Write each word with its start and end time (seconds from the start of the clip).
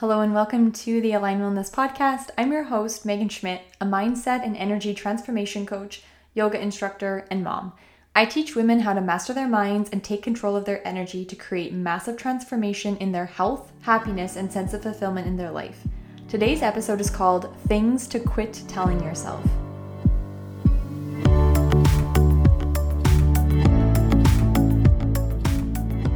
Hello 0.00 0.22
and 0.22 0.32
welcome 0.32 0.72
to 0.72 1.02
the 1.02 1.12
Align 1.12 1.40
Wellness 1.40 1.70
Podcast. 1.70 2.30
I'm 2.38 2.52
your 2.52 2.62
host, 2.62 3.04
Megan 3.04 3.28
Schmidt, 3.28 3.60
a 3.82 3.84
mindset 3.84 4.42
and 4.42 4.56
energy 4.56 4.94
transformation 4.94 5.66
coach, 5.66 6.02
yoga 6.32 6.58
instructor, 6.58 7.26
and 7.30 7.44
mom. 7.44 7.74
I 8.16 8.24
teach 8.24 8.56
women 8.56 8.80
how 8.80 8.94
to 8.94 9.02
master 9.02 9.34
their 9.34 9.46
minds 9.46 9.90
and 9.90 10.02
take 10.02 10.22
control 10.22 10.56
of 10.56 10.64
their 10.64 10.80
energy 10.88 11.26
to 11.26 11.36
create 11.36 11.74
massive 11.74 12.16
transformation 12.16 12.96
in 12.96 13.12
their 13.12 13.26
health, 13.26 13.72
happiness, 13.82 14.36
and 14.36 14.50
sense 14.50 14.72
of 14.72 14.82
fulfillment 14.82 15.26
in 15.26 15.36
their 15.36 15.50
life. 15.50 15.82
Today's 16.30 16.62
episode 16.62 17.02
is 17.02 17.10
called 17.10 17.54
Things 17.68 18.08
to 18.08 18.20
Quit 18.20 18.62
Telling 18.68 19.04
Yourself. 19.04 19.44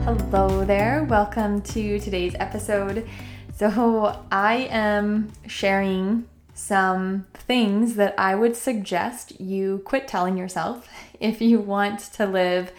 Hello 0.05 0.65
there, 0.65 1.05
welcome 1.05 1.61
to 1.61 2.01
today's 2.01 2.35
episode. 2.39 3.07
So, 3.57 4.21
I 4.33 4.69
am 4.69 5.33
sharing 5.47 6.27
some 6.55 7.27
things 7.35 7.95
that 7.95 8.15
I 8.19 8.35
would 8.35 8.57
suggest 8.57 9.41
you 9.41 9.81
quit 9.85 10.09
telling 10.09 10.37
yourself 10.37 10.89
if 11.21 11.41
you 11.41 11.61
want 11.61 12.01
to 12.15 12.27
live 12.27 12.73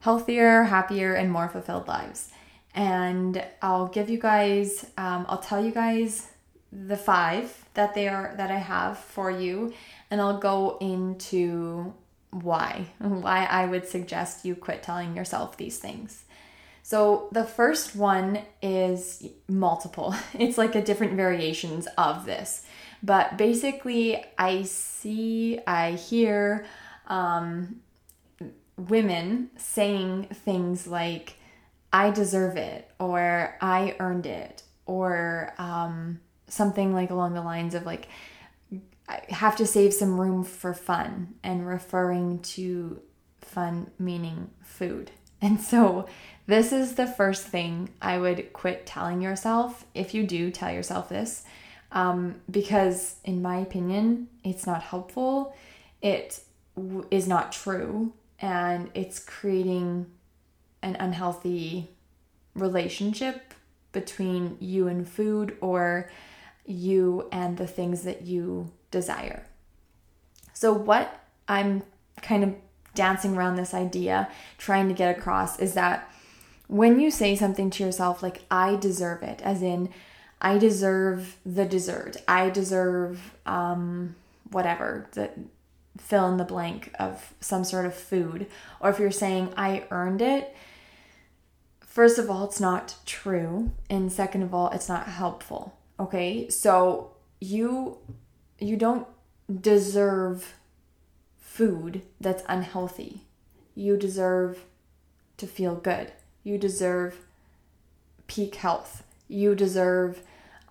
healthier, 0.00 0.64
happier, 0.64 1.14
and 1.14 1.30
more 1.30 1.48
fulfilled 1.48 1.86
lives. 1.86 2.30
And 2.74 3.44
I'll 3.62 3.86
give 3.86 4.10
you 4.10 4.18
guys, 4.18 4.86
um, 4.96 5.24
I'll 5.28 5.38
tell 5.38 5.64
you 5.64 5.70
guys 5.70 6.26
the 6.72 6.96
five 6.96 7.64
that 7.74 7.94
they 7.94 8.08
are 8.08 8.34
that 8.36 8.50
I 8.50 8.58
have 8.58 8.98
for 8.98 9.30
you, 9.30 9.72
and 10.10 10.20
I'll 10.20 10.38
go 10.38 10.78
into 10.80 11.94
why 12.30 12.86
why 12.98 13.44
I 13.44 13.66
would 13.66 13.86
suggest 13.86 14.44
you 14.44 14.56
quit 14.56 14.82
telling 14.82 15.16
yourself 15.16 15.56
these 15.56 15.78
things. 15.78 16.24
So 16.88 17.28
the 17.32 17.44
first 17.44 17.94
one 17.94 18.38
is 18.62 19.22
multiple. 19.46 20.14
It's 20.32 20.56
like 20.56 20.74
a 20.74 20.80
different 20.80 21.16
variations 21.16 21.86
of 21.98 22.24
this. 22.24 22.64
But 23.02 23.36
basically, 23.36 24.24
I 24.38 24.62
see, 24.62 25.60
I 25.66 25.92
hear 25.92 26.64
um, 27.06 27.82
women 28.78 29.50
saying 29.58 30.28
things 30.32 30.86
like, 30.86 31.34
I 31.92 32.10
deserve 32.10 32.56
it, 32.56 32.90
or 32.98 33.58
I 33.60 33.94
earned 34.00 34.24
it, 34.24 34.62
or 34.86 35.52
um, 35.58 36.20
something 36.46 36.94
like 36.94 37.10
along 37.10 37.34
the 37.34 37.42
lines 37.42 37.74
of 37.74 37.84
like, 37.84 38.08
I 39.06 39.20
have 39.28 39.56
to 39.56 39.66
save 39.66 39.92
some 39.92 40.18
room 40.18 40.42
for 40.42 40.72
fun, 40.72 41.34
and 41.42 41.68
referring 41.68 42.38
to 42.54 43.02
fun 43.42 43.90
meaning 43.98 44.52
food. 44.62 45.10
And 45.40 45.60
so 45.60 46.06
this 46.46 46.72
is 46.72 46.94
the 46.94 47.06
first 47.06 47.46
thing 47.46 47.90
I 48.00 48.18
would 48.18 48.52
quit 48.52 48.86
telling 48.86 49.20
yourself 49.20 49.84
if 49.94 50.14
you 50.14 50.26
do 50.26 50.50
tell 50.50 50.72
yourself 50.72 51.08
this, 51.08 51.44
um, 51.92 52.36
because 52.50 53.16
in 53.24 53.42
my 53.42 53.58
opinion, 53.58 54.28
it's 54.42 54.66
not 54.66 54.82
helpful. 54.82 55.54
It 56.02 56.40
w- 56.76 57.06
is 57.10 57.28
not 57.28 57.52
true, 57.52 58.12
and 58.40 58.90
it's 58.94 59.18
creating 59.18 60.06
an 60.82 60.96
unhealthy 60.96 61.90
relationship 62.54 63.54
between 63.92 64.56
you 64.60 64.88
and 64.88 65.08
food 65.08 65.56
or 65.60 66.10
you 66.64 67.28
and 67.32 67.56
the 67.56 67.66
things 67.66 68.02
that 68.02 68.22
you 68.22 68.70
desire. 68.90 69.46
So, 70.52 70.72
what 70.72 71.20
I'm 71.46 71.82
kind 72.20 72.44
of 72.44 72.54
dancing 72.94 73.36
around 73.36 73.56
this 73.56 73.74
idea, 73.74 74.28
trying 74.56 74.88
to 74.88 74.94
get 74.94 75.16
across, 75.16 75.58
is 75.58 75.74
that 75.74 76.10
when 76.66 77.00
you 77.00 77.10
say 77.10 77.34
something 77.34 77.70
to 77.70 77.84
yourself 77.84 78.22
like, 78.22 78.42
I 78.50 78.76
deserve 78.76 79.22
it, 79.22 79.40
as 79.42 79.62
in, 79.62 79.90
I 80.40 80.58
deserve 80.58 81.36
the 81.44 81.64
dessert, 81.64 82.16
I 82.28 82.50
deserve 82.50 83.34
um, 83.46 84.14
whatever, 84.50 85.08
the 85.12 85.30
fill 85.98 86.28
in 86.28 86.36
the 86.36 86.44
blank 86.44 86.92
of 86.98 87.34
some 87.40 87.64
sort 87.64 87.86
of 87.86 87.94
food, 87.94 88.46
or 88.80 88.90
if 88.90 88.98
you're 88.98 89.10
saying, 89.10 89.52
I 89.56 89.84
earned 89.90 90.22
it, 90.22 90.54
first 91.98 92.18
of 92.18 92.30
all, 92.30 92.44
it's 92.44 92.60
not 92.60 92.94
true. 93.06 93.72
And 93.90 94.12
second 94.12 94.42
of 94.42 94.54
all, 94.54 94.70
it's 94.70 94.88
not 94.88 95.06
helpful. 95.08 95.76
Okay. 95.98 96.48
So 96.48 97.10
you 97.40 97.98
you 98.60 98.76
don't 98.76 99.06
deserve 99.60 100.54
food 101.58 102.02
that's 102.20 102.44
unhealthy. 102.48 103.22
You 103.74 103.96
deserve 103.96 104.64
to 105.38 105.46
feel 105.48 105.74
good. 105.74 106.12
You 106.44 106.56
deserve 106.56 107.18
peak 108.28 108.54
health. 108.54 109.02
You 109.26 109.56
deserve 109.56 110.22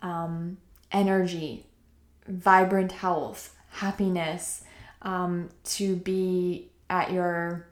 um, 0.01 0.57
energy, 0.89 1.65
vibrant 2.25 2.93
health, 2.93 3.53
happiness, 3.71 4.63
um, 5.01 5.49
to 5.75 5.97
be 5.97 6.69
at 6.89 7.11
your 7.11 7.67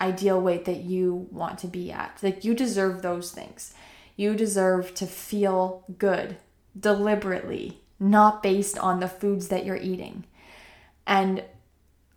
ideal 0.00 0.40
weight 0.40 0.64
that 0.64 0.82
you 0.82 1.28
want 1.30 1.56
to 1.60 1.68
be 1.68 1.92
at. 1.92 2.18
Like, 2.20 2.44
you 2.44 2.52
deserve 2.54 3.02
those 3.02 3.30
things. 3.30 3.74
You 4.16 4.34
deserve 4.34 4.92
to 4.94 5.06
feel 5.06 5.84
good 5.98 6.36
deliberately, 6.78 7.78
not 8.00 8.42
based 8.42 8.76
on 8.76 8.98
the 8.98 9.08
foods 9.08 9.48
that 9.48 9.64
you're 9.64 9.76
eating. 9.76 10.24
And 11.06 11.44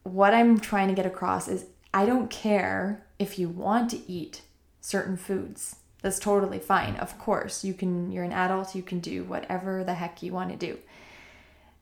what 0.04 0.34
I'm 0.34 0.60
trying 0.60 0.90
to 0.90 0.94
get 0.94 1.06
across 1.06 1.48
is 1.48 1.66
I 1.94 2.06
don't 2.06 2.30
care 2.30 3.06
if 3.20 3.40
you 3.40 3.50
want 3.50 3.90
to 3.92 4.12
eat 4.12 4.42
certain 4.82 5.18
foods. 5.18 5.78
That's 6.02 6.20
totally 6.20 6.60
fine. 6.60 6.96
Of 6.98 7.18
course, 7.18 7.64
you 7.64 7.74
can 7.74 8.12
you're 8.12 8.26
an 8.26 8.34
adult, 8.34 8.76
you 8.76 8.84
can 8.84 9.00
do 9.00 9.24
whatever 9.24 9.84
the 9.84 9.94
heck 9.94 10.22
you 10.22 10.34
want 10.34 10.52
to 10.52 10.58
do. 10.58 10.78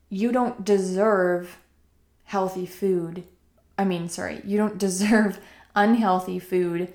You 0.09 0.32
don't 0.32 0.64
deserve 0.64 1.58
healthy 2.26 2.66
food. 2.66 3.24
I 3.78 3.86
mean, 3.86 4.09
sorry, 4.09 4.42
you 4.46 4.58
don't 4.58 4.78
deserve 4.88 5.40
unhealthy 5.76 6.38
food 6.38 6.94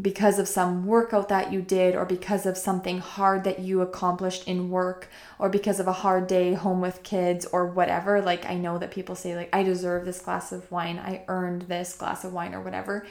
because 0.00 0.38
of 0.38 0.48
some 0.48 0.86
workout 0.86 1.28
that 1.28 1.52
you 1.52 1.62
did 1.62 1.94
or 1.94 2.04
because 2.04 2.46
of 2.46 2.58
something 2.58 2.98
hard 2.98 3.44
that 3.44 3.60
you 3.60 3.80
accomplished 3.80 4.48
in 4.48 4.68
work 4.68 5.08
or 5.38 5.48
because 5.48 5.78
of 5.78 5.86
a 5.86 5.92
hard 5.92 6.26
day 6.26 6.52
home 6.54 6.80
with 6.80 7.02
kids 7.04 7.46
or 7.46 7.64
whatever 7.66 8.20
like 8.20 8.44
i 8.46 8.56
know 8.56 8.76
that 8.76 8.90
people 8.90 9.14
say 9.14 9.36
like 9.36 9.48
i 9.52 9.62
deserve 9.62 10.04
this 10.04 10.20
glass 10.20 10.50
of 10.50 10.68
wine 10.72 10.98
i 10.98 11.22
earned 11.28 11.62
this 11.62 11.94
glass 11.94 12.24
of 12.24 12.32
wine 12.32 12.52
or 12.52 12.60
whatever 12.60 13.06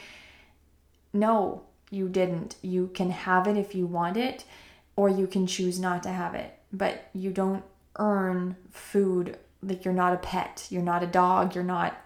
no 1.14 1.62
you 1.94 2.08
didn't. 2.08 2.56
You 2.60 2.88
can 2.88 3.10
have 3.10 3.46
it 3.46 3.56
if 3.56 3.74
you 3.74 3.86
want 3.86 4.16
it, 4.16 4.44
or 4.96 5.08
you 5.08 5.26
can 5.26 5.46
choose 5.46 5.78
not 5.78 6.02
to 6.02 6.10
have 6.10 6.34
it. 6.34 6.58
But 6.72 7.08
you 7.14 7.30
don't 7.30 7.64
earn 7.96 8.56
food 8.70 9.38
like 9.62 9.84
you're 9.84 9.94
not 9.94 10.12
a 10.12 10.18
pet. 10.18 10.66
You're 10.70 10.82
not 10.82 11.02
a 11.02 11.06
dog. 11.06 11.54
You're 11.54 11.64
not 11.64 11.96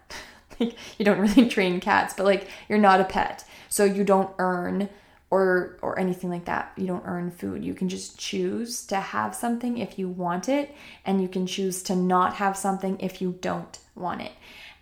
like 0.60 0.76
you 0.98 1.04
don't 1.04 1.19
really 1.19 1.48
train 1.48 1.80
cats, 1.80 2.14
but 2.16 2.24
like 2.24 2.48
you're 2.69 2.78
not 2.78 3.00
a 3.00 3.04
pet. 3.04 3.44
So 3.69 3.84
you 3.84 4.04
don't 4.04 4.30
earn 4.38 4.88
or 5.30 5.78
or 5.82 5.98
anything 5.98 6.30
like 6.30 6.46
that. 6.46 6.72
You 6.76 6.86
don't 6.86 7.04
earn 7.06 7.30
food. 7.30 7.64
You 7.64 7.74
can 7.74 7.88
just 7.88 8.19
choose 8.19 8.86
to 8.86 8.96
have 8.96 9.34
something 9.34 9.78
if 9.78 9.98
you 9.98 10.08
want 10.08 10.48
it 10.48 10.74
and 11.04 11.20
you 11.20 11.28
can 11.28 11.46
choose 11.46 11.82
to 11.84 11.96
not 11.96 12.34
have 12.34 12.56
something 12.56 12.98
if 13.00 13.20
you 13.20 13.38
don't 13.41 13.78
want 13.94 14.22
it. 14.22 14.32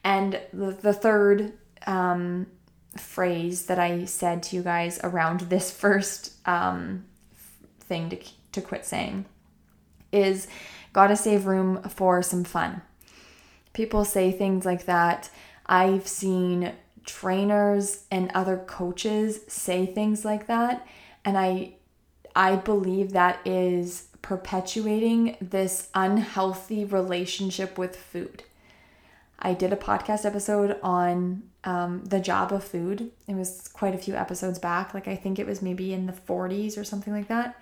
And 0.05 0.41
the, 0.53 0.71
the 0.71 0.93
third 0.93 1.55
um, 1.87 2.47
phrase 2.97 3.67
that 3.67 3.79
I 3.79 4.05
said 4.05 4.43
to 4.45 4.57
you 4.57 4.63
guys 4.63 5.01
around 5.03 5.41
this 5.41 5.71
first 5.83 6.33
um, 6.47 7.05
thing 7.81 8.11
to, 8.11 8.19
to 8.53 8.61
quit 8.61 8.87
saying 8.87 9.25
is 10.13 10.47
gotta 10.93 11.17
save 11.17 11.47
room 11.47 11.83
for 11.83 12.23
some 12.23 12.45
fun. 12.45 12.83
People 13.73 14.05
say 14.05 14.33
things 14.33 14.65
like 14.65 14.87
that. 14.87 15.29
I've 15.67 16.07
seen 16.07 16.73
trainers 17.05 18.05
and 18.11 18.31
other 18.35 18.57
coaches 18.57 19.41
say 19.49 19.87
things 19.87 20.25
like 20.25 20.47
that 20.47 20.87
and 21.25 21.37
I 21.37 21.75
I 22.35 22.57
believe 22.57 23.13
that 23.13 23.41
is 23.47 24.09
perpetuating 24.21 25.37
this 25.41 25.89
unhealthy 25.95 26.85
relationship 26.85 27.79
with 27.79 27.97
food. 27.97 28.43
I 29.39 29.55
did 29.55 29.73
a 29.73 29.77
podcast 29.77 30.25
episode 30.25 30.79
on 30.83 31.45
um, 31.65 32.05
the 32.05 32.21
job 32.21 32.53
of 32.53 32.65
food. 32.65 33.11
It 33.27 33.35
was 33.35 33.69
quite 33.69 33.95
a 33.95 33.99
few 33.99 34.15
episodes 34.15 34.59
back. 34.59 34.93
Like, 34.95 35.09
I 35.09 35.17
think 35.17 35.39
it 35.39 35.47
was 35.47 35.63
maybe 35.63 35.93
in 35.93 36.07
the 36.07 36.13
40s 36.13 36.77
or 36.77 36.85
something 36.85 37.13
like 37.13 37.29
that. 37.29 37.61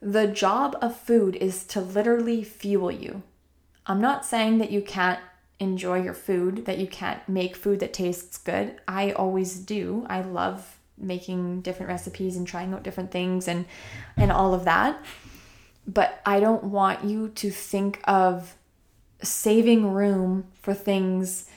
The 0.00 0.26
job 0.26 0.76
of 0.80 0.96
food 0.96 1.36
is 1.36 1.64
to 1.66 1.80
literally 1.80 2.42
fuel 2.42 2.90
you. 2.90 3.22
I'm 3.86 4.00
not 4.00 4.24
saying 4.24 4.58
that 4.58 4.70
you 4.70 4.82
can't 4.82 5.20
enjoy 5.58 6.02
your 6.02 6.14
food, 6.14 6.64
that 6.66 6.78
you 6.78 6.86
can't 6.86 7.26
make 7.28 7.54
food 7.56 7.80
that 7.80 7.92
tastes 7.92 8.38
good. 8.38 8.80
I 8.88 9.12
always 9.12 9.58
do. 9.58 10.06
I 10.08 10.22
love 10.22 10.78
making 10.98 11.62
different 11.62 11.88
recipes 11.88 12.36
and 12.36 12.46
trying 12.46 12.72
out 12.74 12.82
different 12.82 13.10
things 13.10 13.48
and 13.48 13.64
and 14.16 14.30
all 14.30 14.54
of 14.54 14.64
that. 14.64 15.02
But 15.86 16.20
I 16.24 16.40
don't 16.40 16.64
want 16.64 17.04
you 17.04 17.28
to 17.28 17.50
think 17.50 18.00
of 18.04 18.56
saving 19.22 19.92
room 19.92 20.46
for 20.60 20.74
things 20.74 21.48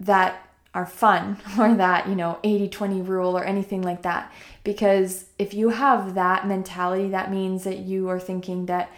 that 0.00 0.48
are 0.72 0.86
fun 0.86 1.38
or 1.58 1.74
that, 1.74 2.08
you 2.08 2.16
know, 2.16 2.38
80-20 2.42 3.06
rule 3.06 3.36
or 3.36 3.44
anything 3.44 3.82
like 3.82 4.02
that. 4.02 4.32
Because 4.64 5.26
if 5.38 5.54
you 5.54 5.70
have 5.70 6.14
that 6.14 6.46
mentality, 6.46 7.08
that 7.10 7.30
means 7.30 7.64
that 7.64 7.78
you 7.78 8.08
are 8.08 8.20
thinking 8.20 8.66
that 8.66 8.90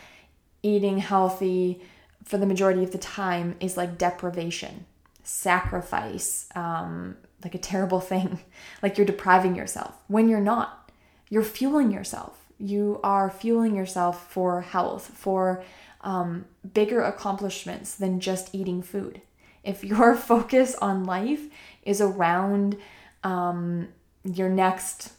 eating 0.63 0.99
healthy 0.99 1.83
for 2.27 2.37
the 2.37 2.47
majority 2.47 2.83
of 2.83 2.91
the 2.91 2.99
time 2.99 3.57
is 3.61 3.77
like 3.77 3.97
deprivation, 3.97 4.85
sacrifice, 5.23 6.49
um, 6.55 7.17
like 7.43 7.55
a 7.55 7.59
terrible 7.59 8.01
thing, 8.13 8.41
like 8.83 8.99
you're 8.99 9.07
depriving 9.07 9.55
yourself 9.55 9.95
when 10.09 10.29
you're 10.29 10.41
not. 10.41 10.91
You're 11.31 11.43
fueling 11.43 11.91
yourself. 11.91 12.39
You 12.59 13.01
are 13.03 13.31
fueling 13.31 13.75
yourself 13.75 14.31
for 14.31 14.61
health, 14.61 15.11
for 15.15 15.65
um, 16.03 16.47
bigger 16.75 17.03
accomplishments 17.03 17.95
than 17.95 18.21
just 18.21 18.55
eating 18.55 18.83
food. 18.83 19.23
If 19.65 19.85
your 19.93 20.17
focus 20.17 20.75
on 20.77 21.05
life 21.05 21.43
is 21.83 22.01
around 22.01 22.77
um, 23.23 23.89
your 24.25 24.49
next 24.49 25.13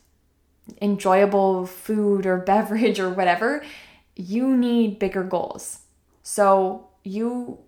enjoyable 0.81 1.65
food 1.65 2.25
or 2.25 2.37
beverage 2.53 2.99
or 2.99 3.09
whatever, 3.09 3.63
you 4.15 4.57
need 4.57 4.99
bigger 4.99 5.23
goals. 5.23 5.79
So 6.23 6.86
you, 7.07 7.59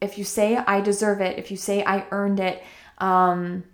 if 0.00 0.18
you 0.18 0.24
say 0.24 0.56
I 0.56 0.80
deserve 0.80 1.20
it, 1.20 1.38
if 1.38 1.50
you 1.50 1.56
say 1.56 1.84
I 1.84 2.06
earned 2.10 2.40
it, 2.40 2.62
um, 2.98 3.64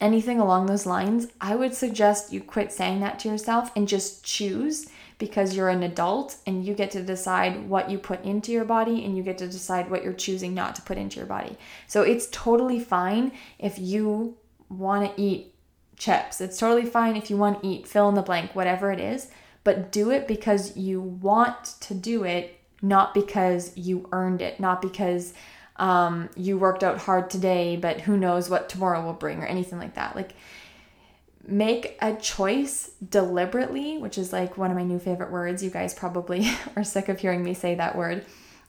anything 0.00 0.40
along 0.40 0.66
those 0.66 0.84
lines, 0.84 1.28
I 1.40 1.54
would 1.54 1.74
suggest 1.74 2.32
you 2.32 2.40
quit 2.40 2.72
saying 2.72 3.00
that 3.00 3.18
to 3.20 3.28
yourself 3.28 3.70
and 3.76 3.86
just 3.86 4.24
choose 4.24 4.88
because 5.18 5.54
you're 5.54 5.68
an 5.68 5.84
adult 5.84 6.36
and 6.46 6.66
you 6.66 6.74
get 6.74 6.90
to 6.90 7.02
decide 7.02 7.68
what 7.68 7.88
you 7.88 7.96
put 7.96 8.24
into 8.24 8.50
your 8.50 8.64
body 8.64 9.04
and 9.04 9.16
you 9.16 9.22
get 9.22 9.38
to 9.38 9.46
decide 9.46 9.88
what 9.88 10.02
you're 10.02 10.12
choosing 10.12 10.52
not 10.52 10.74
to 10.74 10.82
put 10.82 10.98
into 10.98 11.18
your 11.18 11.26
body. 11.26 11.56
So 11.86 12.02
it's 12.02 12.26
totally 12.32 12.80
fine 12.80 13.30
if 13.60 13.78
you 13.78 14.36
want 14.68 15.14
to 15.14 15.22
eat 15.22 15.54
chips. 15.96 16.40
It's 16.40 16.58
totally 16.58 16.86
fine 16.86 17.14
if 17.14 17.30
you 17.30 17.36
want 17.36 17.62
to 17.62 17.68
eat 17.68 17.86
fill 17.86 18.08
in 18.08 18.16
the 18.16 18.22
blank, 18.22 18.56
whatever 18.56 18.90
it 18.90 18.98
is, 18.98 19.28
but 19.62 19.92
do 19.92 20.10
it 20.10 20.26
because 20.26 20.76
you 20.76 21.00
want 21.00 21.64
to 21.82 21.94
do 21.94 22.24
it, 22.24 22.58
not 22.82 23.14
because 23.14 23.76
you 23.76 24.08
earned 24.12 24.42
it, 24.42 24.58
not 24.60 24.82
because 24.82 25.32
um, 25.76 26.28
you 26.36 26.58
worked 26.58 26.84
out 26.84 26.98
hard 26.98 27.30
today, 27.30 27.76
but 27.76 28.00
who 28.00 28.16
knows 28.16 28.50
what 28.50 28.68
tomorrow 28.68 29.02
will 29.04 29.12
bring 29.12 29.42
or 29.42 29.46
anything 29.46 29.78
like 29.78 29.94
that. 29.94 30.14
Like, 30.16 30.34
make 31.46 31.96
a 32.00 32.14
choice 32.14 32.90
deliberately, 33.08 33.98
which 33.98 34.18
is 34.18 34.32
like 34.32 34.56
one 34.56 34.70
of 34.70 34.76
my 34.76 34.84
new 34.84 34.98
favorite 34.98 35.30
words. 35.32 35.62
You 35.62 35.70
guys 35.70 35.94
probably 35.94 36.48
are 36.76 36.84
sick 36.84 37.08
of 37.08 37.20
hearing 37.20 37.42
me 37.42 37.54
say 37.54 37.74
that 37.76 37.96
word. 37.96 38.24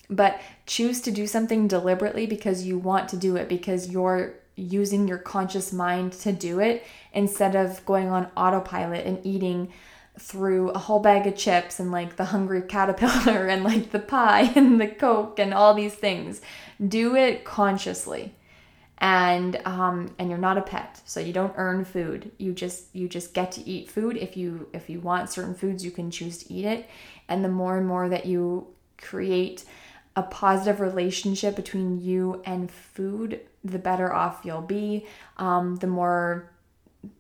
But 0.10 0.40
choose 0.66 1.02
to 1.02 1.12
do 1.12 1.28
something 1.28 1.68
deliberately 1.68 2.26
because 2.26 2.66
you 2.66 2.78
want 2.78 3.10
to 3.10 3.18
do 3.18 3.36
it, 3.36 3.50
because 3.50 3.90
you're 3.90 4.36
using 4.56 5.08
your 5.08 5.18
conscious 5.18 5.74
mind 5.74 6.14
to 6.14 6.32
do 6.32 6.60
it 6.60 6.86
instead 7.14 7.56
of 7.56 7.84
going 7.86 8.10
on 8.10 8.30
autopilot 8.38 9.06
and 9.06 9.26
eating 9.26 9.72
through 10.20 10.70
a 10.70 10.78
whole 10.78 11.00
bag 11.00 11.26
of 11.26 11.36
chips 11.36 11.80
and 11.80 11.92
like 11.92 12.16
the 12.16 12.26
hungry 12.26 12.62
caterpillar 12.62 13.48
and 13.48 13.64
like 13.64 13.92
the 13.92 14.00
pie 14.00 14.52
and 14.56 14.80
the 14.80 14.88
coke 14.88 15.40
and 15.40 15.54
all 15.54 15.74
these 15.74 15.96
things. 15.96 16.42
Do 16.86 17.16
it 17.16 17.44
consciously. 17.44 18.36
And 19.00 19.60
um, 19.66 20.16
and 20.18 20.30
you're 20.30 20.38
not 20.38 20.58
a 20.58 20.62
pet 20.62 21.02
so 21.06 21.20
you 21.20 21.34
don't 21.34 21.54
earn 21.58 21.84
food. 21.84 22.32
You 22.38 22.54
just 22.54 22.96
you 22.96 23.10
just 23.10 23.34
get 23.34 23.52
to 23.54 23.68
eat 23.68 23.90
food. 23.90 24.16
If 24.16 24.38
you 24.38 24.70
if 24.72 24.90
you 24.90 25.00
want 25.02 25.30
certain 25.30 25.56
foods 25.56 25.84
you 25.84 25.92
can 25.92 26.12
choose 26.12 26.38
to 26.44 26.54
eat 26.54 26.66
it. 26.66 26.90
And 27.28 27.44
the 27.44 27.50
more 27.50 27.78
and 27.78 27.88
more 27.88 28.08
that 28.08 28.26
you 28.26 28.68
create 28.98 29.66
a 30.16 30.24
positive 30.24 30.80
relationship 30.80 31.56
between 31.56 32.00
you 32.00 32.42
and 32.46 32.70
food 32.70 33.42
the 33.64 33.80
better 33.80 34.14
off 34.14 34.42
you'll 34.44 34.62
be. 34.62 35.06
Um, 35.38 35.78
the 35.78 35.88
more 35.88 36.50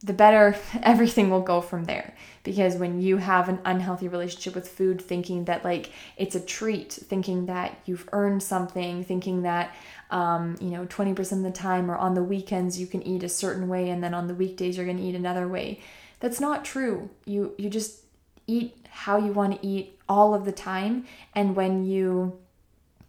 the 0.04 0.14
better 0.14 0.56
everything 0.84 1.30
will 1.30 1.42
go 1.42 1.62
from 1.62 1.86
there. 1.86 2.16
Because 2.44 2.76
when 2.76 3.02
you 3.02 3.18
have 3.18 3.48
an 3.48 3.60
unhealthy 3.64 4.08
relationship 4.08 4.56
with 4.56 4.68
food 4.68 5.02
thinking 5.02 5.46
that 5.46 5.64
like 5.64 5.92
it's 6.18 6.36
a 6.36 6.40
treat 6.40 6.92
thinking 6.92 7.46
that 7.46 7.78
you've 7.86 8.08
earned 8.12 8.44
something 8.44 9.04
thinking 9.04 9.44
that 9.44 9.74
um, 10.12 10.58
you 10.60 10.70
know 10.70 10.86
20% 10.86 11.32
of 11.32 11.44
the 11.44 11.52
time 11.52 11.90
or 11.90 11.96
on 11.96 12.14
the 12.14 12.24
weekends 12.24 12.80
you 12.80 12.86
can 12.86 13.02
eat 13.04 13.24
a 13.24 13.30
certain 13.30 13.68
way 13.68 13.90
and 13.90 14.04
then 14.04 14.14
on 14.14 14.28
the 14.28 14.36
weekdays 14.36 14.76
you're 14.76 14.86
going 14.86 14.98
to 14.98 15.04
eat 15.04 15.16
another 15.16 15.48
way 15.48 15.80
that's 16.24 16.40
not 16.40 16.64
true. 16.64 17.10
You 17.26 17.54
you 17.58 17.70
just 17.70 18.04
eat 18.48 18.88
how 18.90 19.18
you 19.18 19.34
want 19.34 19.60
to 19.62 19.68
eat 19.68 20.00
all 20.08 20.34
of 20.34 20.46
the 20.46 20.52
time 20.52 21.06
and 21.36 21.56
when 21.56 21.84
you 21.84 22.40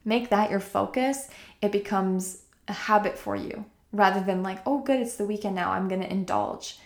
make 0.05 0.31
that 0.31 0.51
your 0.51 0.61
focus 0.61 1.29
it 1.63 1.71
becomes 1.71 2.43
a 2.67 2.73
habit 2.73 3.17
for 3.19 3.37
you 3.37 3.65
rather 3.95 4.21
than 4.21 4.43
like 4.43 4.59
oh 4.67 4.81
good 4.81 5.01
it's 5.01 5.17
the 5.17 5.25
weekend 5.25 5.55
now 5.55 5.71
i'm 5.71 5.89
going 5.89 6.01
to 6.01 6.11
indulge 6.11 6.79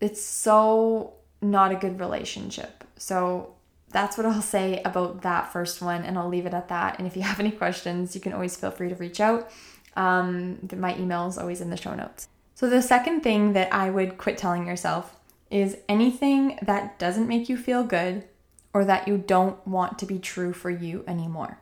it's 0.00 0.22
so 0.24 1.12
not 1.42 1.72
a 1.72 1.76
good 1.76 2.00
relationship 2.00 2.84
so 2.96 3.54
that's 3.90 4.16
what 4.16 4.26
I'll 4.26 4.42
say 4.42 4.80
about 4.84 5.22
that 5.22 5.52
first 5.52 5.82
one, 5.82 6.04
and 6.04 6.16
I'll 6.16 6.28
leave 6.28 6.46
it 6.46 6.54
at 6.54 6.68
that. 6.68 6.98
And 6.98 7.06
if 7.06 7.16
you 7.16 7.22
have 7.30 7.40
any 7.40 7.50
questions, 7.50 8.14
you 8.14 8.20
can 8.20 8.32
always 8.32 8.56
feel 8.56 8.70
free 8.70 8.88
to 8.88 8.94
reach 8.94 9.20
out. 9.20 9.50
Um, 9.96 10.68
my 10.76 10.96
email 10.96 11.26
is 11.26 11.36
always 11.36 11.60
in 11.60 11.70
the 11.70 11.76
show 11.76 11.94
notes. 11.94 12.28
So, 12.54 12.68
the 12.68 12.82
second 12.82 13.22
thing 13.22 13.54
that 13.54 13.72
I 13.72 13.90
would 13.90 14.18
quit 14.18 14.38
telling 14.38 14.66
yourself 14.66 15.16
is 15.50 15.76
anything 15.88 16.58
that 16.62 16.98
doesn't 16.98 17.26
make 17.26 17.48
you 17.48 17.56
feel 17.56 17.82
good 17.82 18.24
or 18.72 18.84
that 18.84 19.08
you 19.08 19.18
don't 19.18 19.66
want 19.66 19.98
to 19.98 20.06
be 20.06 20.18
true 20.18 20.52
for 20.52 20.70
you 20.70 21.02
anymore. 21.08 21.58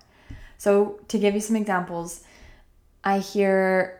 So, 0.58 1.00
to 1.08 1.18
give 1.18 1.34
you 1.34 1.40
some 1.40 1.56
examples, 1.56 2.22
I 3.02 3.20
hear 3.20 3.97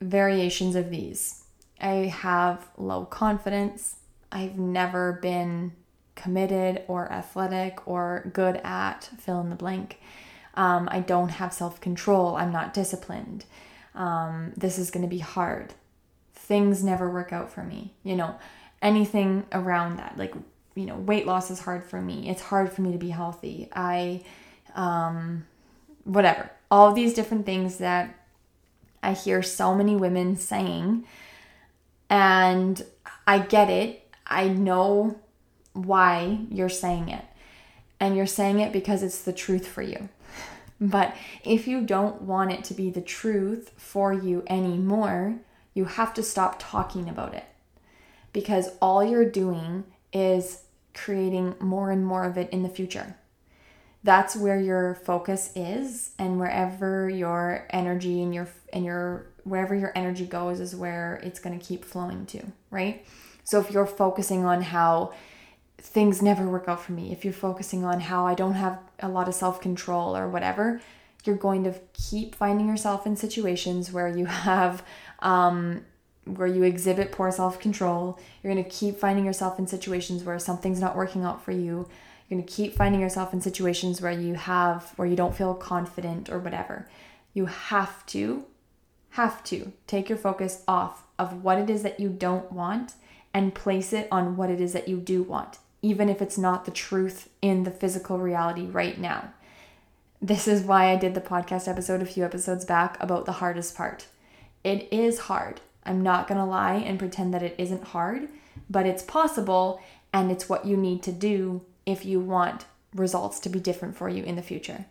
variations 0.00 0.76
of 0.76 0.90
these. 0.90 1.44
I 1.80 2.12
have 2.20 2.68
low 2.76 3.04
confidence. 3.04 3.96
I've 4.32 4.58
never 4.58 5.14
been 5.14 5.72
committed 6.14 6.82
or 6.88 7.10
athletic 7.12 7.86
or 7.86 8.30
good 8.32 8.56
at 8.64 9.10
fill 9.18 9.40
in 9.40 9.50
the 9.50 9.56
blank. 9.56 10.00
Um, 10.54 10.88
I 10.90 11.00
don't 11.00 11.28
have 11.28 11.52
self 11.52 11.80
control. 11.80 12.36
I'm 12.36 12.50
not 12.50 12.74
disciplined. 12.74 13.44
Um, 13.94 14.52
this 14.56 14.78
is 14.78 14.90
going 14.90 15.04
to 15.04 15.08
be 15.08 15.18
hard. 15.18 15.74
Things 16.34 16.82
never 16.82 17.10
work 17.10 17.32
out 17.32 17.50
for 17.50 17.62
me. 17.62 17.92
You 18.02 18.16
know, 18.16 18.36
anything 18.80 19.44
around 19.52 19.98
that. 19.98 20.16
Like, 20.16 20.34
you 20.74 20.86
know, 20.86 20.96
weight 20.96 21.26
loss 21.26 21.50
is 21.50 21.60
hard 21.60 21.84
for 21.84 22.00
me. 22.00 22.28
It's 22.28 22.42
hard 22.42 22.72
for 22.72 22.82
me 22.82 22.92
to 22.92 22.98
be 22.98 23.10
healthy. 23.10 23.68
I, 23.72 24.22
um, 24.74 25.46
whatever. 26.04 26.50
All 26.70 26.92
these 26.92 27.14
different 27.14 27.46
things 27.46 27.78
that 27.78 28.14
I 29.06 29.12
hear 29.12 29.40
so 29.40 29.72
many 29.72 29.94
women 29.94 30.36
saying. 30.36 31.06
And 32.10 32.84
I 33.24 33.38
get 33.38 33.70
it. 33.70 34.10
I 34.26 34.48
know 34.48 35.20
why 35.74 36.40
you're 36.50 36.68
saying 36.68 37.10
it. 37.10 37.24
And 38.00 38.16
you're 38.16 38.26
saying 38.26 38.58
it 38.58 38.72
because 38.72 39.04
it's 39.04 39.22
the 39.22 39.32
truth 39.32 39.66
for 39.66 39.82
you. 39.82 40.08
But 40.80 41.14
if 41.44 41.68
you 41.68 41.82
don't 41.82 42.22
want 42.22 42.50
it 42.50 42.64
to 42.64 42.74
be 42.74 42.90
the 42.90 43.00
truth 43.00 43.70
for 43.76 44.12
you 44.12 44.42
anymore, 44.48 45.36
you 45.72 45.84
have 45.84 46.12
to 46.14 46.22
stop 46.22 46.56
talking 46.58 47.08
about 47.08 47.34
it. 47.34 47.44
Because 48.32 48.70
all 48.82 49.04
you're 49.04 49.30
doing 49.30 49.84
is 50.12 50.64
creating 50.94 51.54
more 51.60 51.92
and 51.92 52.04
more 52.04 52.24
of 52.24 52.36
it 52.36 52.50
in 52.50 52.64
the 52.64 52.68
future. 52.68 53.16
That's 54.06 54.36
where 54.36 54.60
your 54.60 54.94
focus 54.94 55.50
is 55.56 56.12
and 56.16 56.38
wherever 56.38 57.10
your 57.10 57.66
energy 57.70 58.22
and 58.22 58.32
your 58.32 58.48
and 58.72 58.84
your 58.84 59.26
wherever 59.42 59.74
your 59.74 59.90
energy 59.96 60.26
goes 60.26 60.60
is 60.60 60.76
where 60.76 61.20
it's 61.24 61.40
going 61.40 61.58
to 61.58 61.64
keep 61.64 61.84
flowing 61.84 62.24
to, 62.26 62.42
right? 62.70 63.04
So 63.42 63.60
if 63.60 63.72
you're 63.72 63.84
focusing 63.84 64.44
on 64.44 64.62
how 64.62 65.12
things 65.78 66.22
never 66.22 66.48
work 66.48 66.68
out 66.68 66.80
for 66.80 66.92
me, 66.92 67.10
if 67.10 67.24
you're 67.24 67.32
focusing 67.32 67.84
on 67.84 67.98
how 67.98 68.24
I 68.26 68.34
don't 68.34 68.54
have 68.54 68.78
a 69.00 69.08
lot 69.08 69.26
of 69.26 69.34
self 69.34 69.60
control 69.60 70.16
or 70.16 70.28
whatever, 70.28 70.80
you're 71.24 71.34
going 71.34 71.64
to 71.64 71.74
keep 71.92 72.36
finding 72.36 72.68
yourself 72.68 73.06
in 73.06 73.16
situations 73.16 73.90
where 73.90 74.08
you 74.08 74.26
have, 74.26 74.84
um, 75.18 75.84
where 76.26 76.46
you 76.46 76.62
exhibit 76.62 77.10
poor 77.10 77.32
self 77.32 77.58
control. 77.58 78.20
You're 78.42 78.52
going 78.52 78.64
to 78.64 78.70
keep 78.70 79.00
finding 79.00 79.24
yourself 79.24 79.58
in 79.58 79.66
situations 79.66 80.22
where 80.22 80.38
something's 80.38 80.80
not 80.80 80.96
working 80.96 81.24
out 81.24 81.44
for 81.44 81.50
you. 81.50 81.88
You're 82.28 82.38
going 82.38 82.46
to 82.46 82.52
keep 82.52 82.74
finding 82.74 83.00
yourself 83.00 83.32
in 83.32 83.40
situations 83.40 84.00
where 84.00 84.12
you 84.12 84.34
have, 84.34 84.92
where 84.96 85.08
you 85.08 85.16
don't 85.16 85.36
feel 85.36 85.54
confident 85.54 86.28
or 86.28 86.38
whatever. 86.38 86.88
You 87.34 87.46
have 87.46 88.04
to, 88.06 88.44
have 89.10 89.44
to 89.44 89.72
take 89.86 90.08
your 90.08 90.18
focus 90.18 90.62
off 90.66 91.04
of 91.18 91.44
what 91.44 91.58
it 91.58 91.70
is 91.70 91.82
that 91.82 92.00
you 92.00 92.08
don't 92.08 92.50
want 92.52 92.94
and 93.32 93.54
place 93.54 93.92
it 93.92 94.08
on 94.10 94.36
what 94.36 94.50
it 94.50 94.60
is 94.60 94.72
that 94.72 94.88
you 94.88 94.98
do 94.98 95.22
want 95.22 95.58
even 95.86 96.08
if 96.08 96.20
it's 96.20 96.36
not 96.36 96.64
the 96.64 96.70
truth 96.70 97.28
in 97.40 97.62
the 97.62 97.70
physical 97.70 98.18
reality 98.18 98.66
right 98.66 98.98
now. 98.98 99.32
This 100.20 100.48
is 100.48 100.62
why 100.62 100.90
I 100.90 100.96
did 100.96 101.14
the 101.14 101.20
podcast 101.20 101.68
episode 101.68 102.02
a 102.02 102.06
few 102.06 102.24
episodes 102.24 102.64
back 102.64 103.00
about 103.00 103.24
the 103.24 103.32
hardest 103.32 103.76
part. 103.76 104.06
It 104.64 104.92
is 104.92 105.20
hard. 105.20 105.60
I'm 105.84 106.02
not 106.02 106.26
going 106.26 106.38
to 106.38 106.44
lie 106.44 106.74
and 106.74 106.98
pretend 106.98 107.32
that 107.34 107.42
it 107.42 107.54
isn't 107.56 107.84
hard, 107.84 108.28
but 108.68 108.86
it's 108.86 109.02
possible 109.02 109.80
and 110.12 110.32
it's 110.32 110.48
what 110.48 110.66
you 110.66 110.76
need 110.76 111.04
to 111.04 111.12
do 111.12 111.62
if 111.86 112.04
you 112.04 112.20
want 112.20 112.66
results 112.94 113.40
to 113.40 113.48
be 113.48 113.60
different 113.60 113.96
for 113.96 114.08
you 114.08 114.22
in 114.24 114.36
the 114.36 114.42
future. 114.42 114.84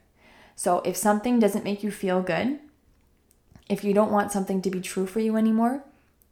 So 0.55 0.79
if 0.85 0.95
something 0.95 1.37
doesn't 1.37 1.65
make 1.65 1.83
you 1.83 1.91
feel 1.91 2.21
good, 2.21 2.59
if 3.69 3.83
you 3.83 3.93
don't 3.93 4.11
want 4.11 4.31
something 4.31 4.61
to 4.61 4.71
be 4.71 4.79
true 4.79 5.05
for 5.05 5.19
you 5.19 5.35
anymore, 5.35 5.83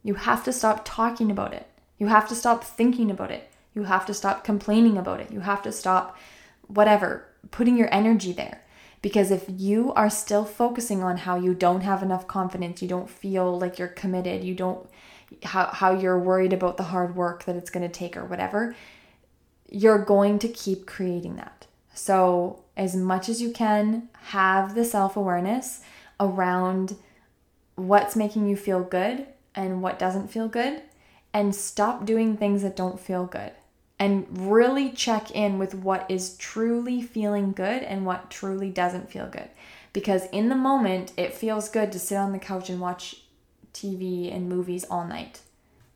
You 0.04 0.14
have 0.14 0.44
to 0.44 0.52
stop 0.52 0.82
talking 0.84 1.30
about 1.30 1.54
it. 1.54 1.66
You 1.98 2.08
have 2.08 2.28
to 2.28 2.34
stop 2.36 2.62
thinking 2.62 3.10
about 3.10 3.30
it. 3.30 3.50
You 3.74 3.84
have 3.84 4.06
to 4.06 4.14
stop 4.14 4.44
complaining 4.44 4.98
about 4.98 5.18
it. 5.18 5.32
You 5.32 5.40
have 5.40 5.62
to 5.62 5.72
stop, 5.72 6.16
whatever, 6.68 7.26
putting 7.50 7.76
your 7.76 7.92
energy 7.92 8.32
there. 8.32 8.60
Because 9.00 9.30
if 9.30 9.46
you 9.48 9.92
are 9.94 10.10
still 10.10 10.44
focusing 10.44 11.02
on 11.02 11.16
how 11.18 11.36
you 11.36 11.54
don't 11.54 11.80
have 11.80 12.02
enough 12.02 12.28
confidence, 12.28 12.82
you 12.82 12.88
don't 12.88 13.10
feel 13.10 13.58
like 13.58 13.78
you're 13.78 13.88
committed, 13.88 14.44
you 14.44 14.54
don't, 14.54 14.86
how, 15.42 15.66
how 15.66 15.92
you're 15.92 16.18
worried 16.18 16.52
about 16.52 16.76
the 16.76 16.84
hard 16.84 17.16
work 17.16 17.44
that 17.44 17.56
it's 17.56 17.70
going 17.70 17.86
to 17.86 17.92
take 17.92 18.16
or 18.16 18.24
whatever, 18.24 18.76
you're 19.68 20.04
going 20.04 20.38
to 20.40 20.48
keep 20.48 20.86
creating 20.86 21.36
that. 21.36 21.66
So, 21.94 22.64
as 22.76 22.96
much 22.96 23.28
as 23.28 23.40
you 23.40 23.52
can, 23.52 24.08
have 24.24 24.74
the 24.74 24.84
self 24.84 25.16
awareness 25.16 25.80
around 26.18 26.96
what's 27.76 28.16
making 28.16 28.48
you 28.48 28.56
feel 28.56 28.82
good 28.82 29.26
and 29.54 29.82
what 29.82 29.98
doesn't 29.98 30.30
feel 30.30 30.48
good, 30.48 30.82
and 31.32 31.54
stop 31.54 32.04
doing 32.04 32.36
things 32.36 32.62
that 32.62 32.76
don't 32.76 32.98
feel 32.98 33.26
good 33.26 33.52
and 33.98 34.26
really 34.30 34.90
check 34.90 35.30
in 35.30 35.58
with 35.58 35.74
what 35.74 36.04
is 36.10 36.36
truly 36.36 37.00
feeling 37.00 37.52
good 37.52 37.82
and 37.82 38.04
what 38.04 38.30
truly 38.30 38.70
doesn't 38.70 39.10
feel 39.10 39.28
good. 39.28 39.48
Because 39.92 40.26
in 40.26 40.48
the 40.48 40.56
moment, 40.56 41.12
it 41.16 41.32
feels 41.32 41.68
good 41.68 41.92
to 41.92 41.98
sit 41.98 42.16
on 42.16 42.32
the 42.32 42.38
couch 42.38 42.68
and 42.68 42.80
watch 42.80 43.22
TV 43.72 44.34
and 44.34 44.48
movies 44.48 44.84
all 44.90 45.06
night. 45.06 45.40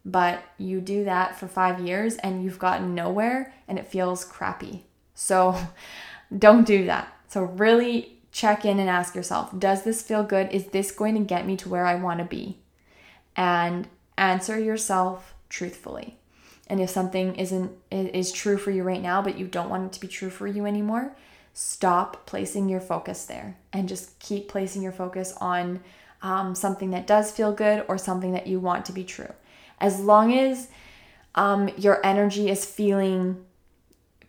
But 0.05 0.43
you 0.57 0.81
do 0.81 1.05
that 1.05 1.38
for 1.38 1.49
five 1.49 1.81
years 1.81 2.17
and 2.17 2.43
you've 2.43 2.59
gotten 2.59 2.95
nowhere 2.95 3.52
and 3.67 3.78
it 3.78 3.87
feels 3.87 4.25
crappy. 4.25 4.85
So 5.14 5.59
don't 6.38 6.67
do 6.67 6.87
that. 6.87 7.12
So, 7.28 7.43
really 7.43 8.19
check 8.33 8.64
in 8.64 8.78
and 8.78 8.88
ask 8.88 9.14
yourself 9.14 9.59
Does 9.59 9.83
this 9.83 10.02
feel 10.02 10.23
good? 10.23 10.50
Is 10.50 10.67
this 10.67 10.90
going 10.90 11.14
to 11.14 11.21
get 11.21 11.47
me 11.47 11.57
to 11.59 11.69
where 11.69 11.87
I 11.87 11.95
want 11.95 12.21
to 12.21 12.25
be? 12.25 12.59
And 13.37 13.87
answer 14.17 14.59
yourself 14.59 15.35
truthfully. 15.49 16.19
And 16.67 16.81
if 16.81 16.90
something 16.90 17.35
isn't 17.37 17.73
is 17.90 18.31
true 18.33 18.59
for 18.59 18.71
you 18.71 18.83
right 18.83 19.00
now, 19.00 19.23
but 19.23 19.38
you 19.38 19.47
don't 19.47 19.71
want 19.71 19.87
it 19.87 19.93
to 19.93 20.00
be 20.00 20.09
true 20.09 20.31
for 20.31 20.47
you 20.47 20.67
anymore, 20.67 21.17
stop 21.55 22.26
placing 22.26 22.69
your 22.69 22.81
focus 22.81 23.25
there 23.25 23.57
and 23.73 23.88
just 23.88 24.19
keep 24.19 24.49
placing 24.49 24.83
your 24.83 24.93
focus 24.93 25.35
on 25.40 25.81
um, 26.21 26.55
something 26.55 26.90
that 26.90 27.07
does 27.07 27.31
feel 27.31 27.52
good 27.52 27.85
or 27.88 27.97
something 27.97 28.33
that 28.33 28.47
you 28.47 28.61
want 28.61 28.85
to 28.87 28.93
be 28.93 29.05
true. 29.05 29.33
As 29.80 30.00
long 30.00 30.37
as 30.37 30.68
um, 31.35 31.70
your 31.76 32.04
energy 32.04 32.50
is 32.50 32.64
feeling 32.64 33.44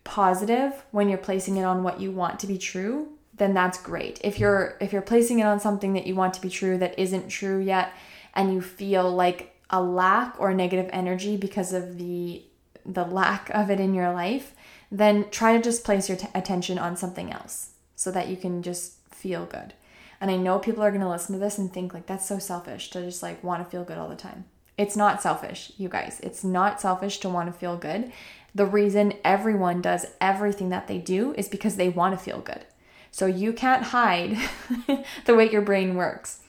positive 0.03 0.85
when 0.91 1.09
you're 1.09 1.17
placing 1.17 1.57
it 1.57 1.63
on 1.63 1.83
what 1.83 1.99
you 1.99 2.11
want 2.11 2.39
to 2.39 2.47
be 2.47 2.57
true, 2.57 3.09
then 3.35 3.53
that's 3.53 3.81
great. 3.81 4.19
If 4.23 4.39
you're 4.39 4.77
if 4.79 4.91
you're 4.93 5.01
placing 5.01 5.39
it 5.39 5.45
on 5.45 5.59
something 5.59 5.93
that 5.93 6.05
you 6.05 6.15
want 6.15 6.33
to 6.35 6.41
be 6.41 6.49
true 6.49 6.77
that 6.77 6.97
isn't 6.99 7.29
true 7.29 7.59
yet, 7.59 7.93
and 8.33 8.53
you 8.53 8.61
feel 8.61 9.11
like 9.11 9.55
a 9.69 9.81
lack 9.81 10.35
or 10.39 10.53
negative 10.53 10.89
energy 10.91 11.37
because 11.37 11.73
of 11.73 11.97
the 11.97 12.43
the 12.85 13.05
lack 13.05 13.49
of 13.51 13.69
it 13.69 13.79
in 13.79 13.93
your 13.93 14.11
life, 14.11 14.53
then 14.91 15.29
try 15.29 15.55
to 15.55 15.63
just 15.63 15.83
place 15.83 16.09
your 16.09 16.17
t- 16.17 16.27
attention 16.33 16.79
on 16.79 16.97
something 16.97 17.31
else 17.31 17.71
so 17.95 18.11
that 18.11 18.27
you 18.27 18.37
can 18.37 18.63
just 18.63 18.93
feel 19.13 19.45
good. 19.45 19.73
And 20.21 20.31
I 20.31 20.37
know 20.37 20.59
people 20.59 20.83
are 20.83 20.91
going 20.91 21.01
to 21.01 21.09
listen 21.09 21.33
to 21.33 21.39
this 21.39 21.57
and 21.57 21.71
think 21.71 21.93
like 21.93 22.07
that's 22.07 22.27
so 22.27 22.39
selfish 22.39 22.89
to 22.91 23.01
just 23.01 23.23
like 23.23 23.43
want 23.43 23.63
to 23.63 23.69
feel 23.69 23.83
good 23.83 23.97
all 23.97 24.09
the 24.09 24.15
time. 24.15 24.45
It's 24.79 24.95
not 24.95 25.21
selfish, 25.21 25.73
you 25.77 25.89
guys. 25.89 26.21
It's 26.23 26.41
not 26.41 26.79
selfish 26.79 27.17
to 27.17 27.27
want 27.27 27.51
to 27.51 27.59
feel 27.59 27.75
good. 27.75 28.13
The 28.55 28.65
reason 28.65 29.11
everyone 29.25 29.81
does 29.81 30.05
everything 30.21 30.69
that 30.69 30.87
they 30.87 30.99
do 30.99 31.33
is 31.33 31.49
because 31.49 31.75
they 31.75 31.89
want 31.89 32.17
to 32.17 32.23
feel 32.23 32.39
good. 32.39 32.63
So 33.11 33.25
you 33.25 33.51
can't 33.51 33.83
hide 33.83 34.37
the 35.25 35.35
way 35.35 35.51
your 35.51 35.61
brain 35.61 35.95
works. 35.95 36.39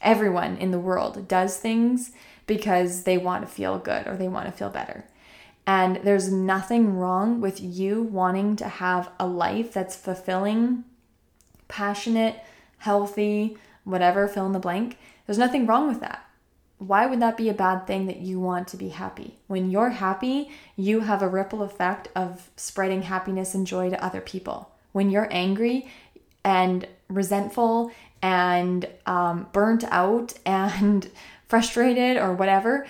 Everyone 0.00 0.56
in 0.56 0.70
the 0.70 0.78
world 0.78 1.28
does 1.28 1.58
things 1.58 2.12
because 2.46 3.02
they 3.02 3.18
want 3.18 3.46
to 3.46 3.54
feel 3.54 3.78
good 3.78 4.06
or 4.06 4.16
they 4.16 4.28
want 4.28 4.46
to 4.46 4.52
feel 4.52 4.70
better. 4.70 5.04
And 5.66 5.96
there's 5.96 6.32
nothing 6.32 6.96
wrong 6.96 7.42
with 7.42 7.60
you 7.60 8.02
wanting 8.02 8.56
to 8.56 8.68
have 8.68 9.10
a 9.20 9.26
life 9.26 9.74
that's 9.74 9.94
fulfilling, 9.94 10.84
passionate, 11.68 12.40
healthy, 12.78 13.58
whatever, 13.84 14.26
fill 14.26 14.46
in 14.46 14.52
the 14.52 14.58
blank. 14.58 14.96
There's 15.26 15.36
nothing 15.36 15.66
wrong 15.66 15.86
with 15.86 16.00
that. 16.00 16.23
Why 16.78 17.06
would 17.06 17.20
that 17.20 17.36
be 17.36 17.48
a 17.48 17.54
bad 17.54 17.86
thing 17.86 18.06
that 18.06 18.18
you 18.18 18.40
want 18.40 18.68
to 18.68 18.76
be 18.76 18.88
happy? 18.90 19.38
When 19.46 19.70
you're 19.70 19.90
happy, 19.90 20.50
you 20.76 21.00
have 21.00 21.22
a 21.22 21.28
ripple 21.28 21.62
effect 21.62 22.08
of 22.14 22.50
spreading 22.56 23.02
happiness 23.02 23.54
and 23.54 23.66
joy 23.66 23.90
to 23.90 24.04
other 24.04 24.20
people. 24.20 24.70
When 24.92 25.10
you're 25.10 25.28
angry 25.30 25.88
and 26.44 26.86
resentful 27.08 27.90
and 28.20 28.88
um, 29.06 29.48
burnt 29.52 29.84
out 29.84 30.34
and 30.46 31.10
frustrated 31.48 32.16
or 32.16 32.32
whatever, 32.32 32.86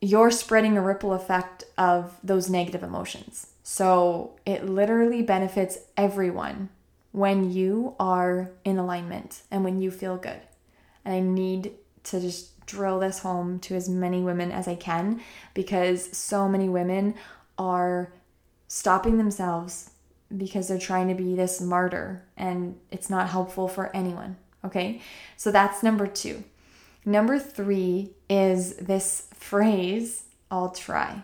you're 0.00 0.30
spreading 0.30 0.76
a 0.76 0.82
ripple 0.82 1.12
effect 1.12 1.64
of 1.76 2.16
those 2.22 2.48
negative 2.48 2.82
emotions. 2.82 3.48
So 3.64 4.38
it 4.46 4.64
literally 4.64 5.22
benefits 5.22 5.78
everyone 5.96 6.70
when 7.12 7.52
you 7.52 7.96
are 7.98 8.50
in 8.64 8.78
alignment 8.78 9.42
and 9.50 9.64
when 9.64 9.80
you 9.80 9.90
feel 9.90 10.16
good. 10.16 10.40
And 11.04 11.14
I 11.14 11.20
need 11.20 11.72
to 12.04 12.20
just 12.20 12.52
drill 12.68 13.00
this 13.00 13.20
home 13.20 13.58
to 13.60 13.74
as 13.74 13.88
many 13.88 14.22
women 14.22 14.52
as 14.52 14.68
I 14.68 14.76
can 14.76 15.20
because 15.54 16.16
so 16.16 16.48
many 16.48 16.68
women 16.68 17.14
are 17.58 18.12
stopping 18.68 19.18
themselves 19.18 19.90
because 20.36 20.68
they're 20.68 20.78
trying 20.78 21.08
to 21.08 21.14
be 21.14 21.34
this 21.34 21.60
martyr 21.60 22.22
and 22.36 22.78
it's 22.92 23.10
not 23.10 23.30
helpful 23.30 23.66
for 23.66 23.94
anyone. 23.96 24.36
Okay, 24.64 25.00
so 25.36 25.50
that's 25.50 25.82
number 25.82 26.06
two. 26.06 26.44
Number 27.04 27.38
three 27.38 28.10
is 28.28 28.76
this 28.76 29.28
phrase, 29.32 30.24
I'll 30.50 30.70
try. 30.70 31.22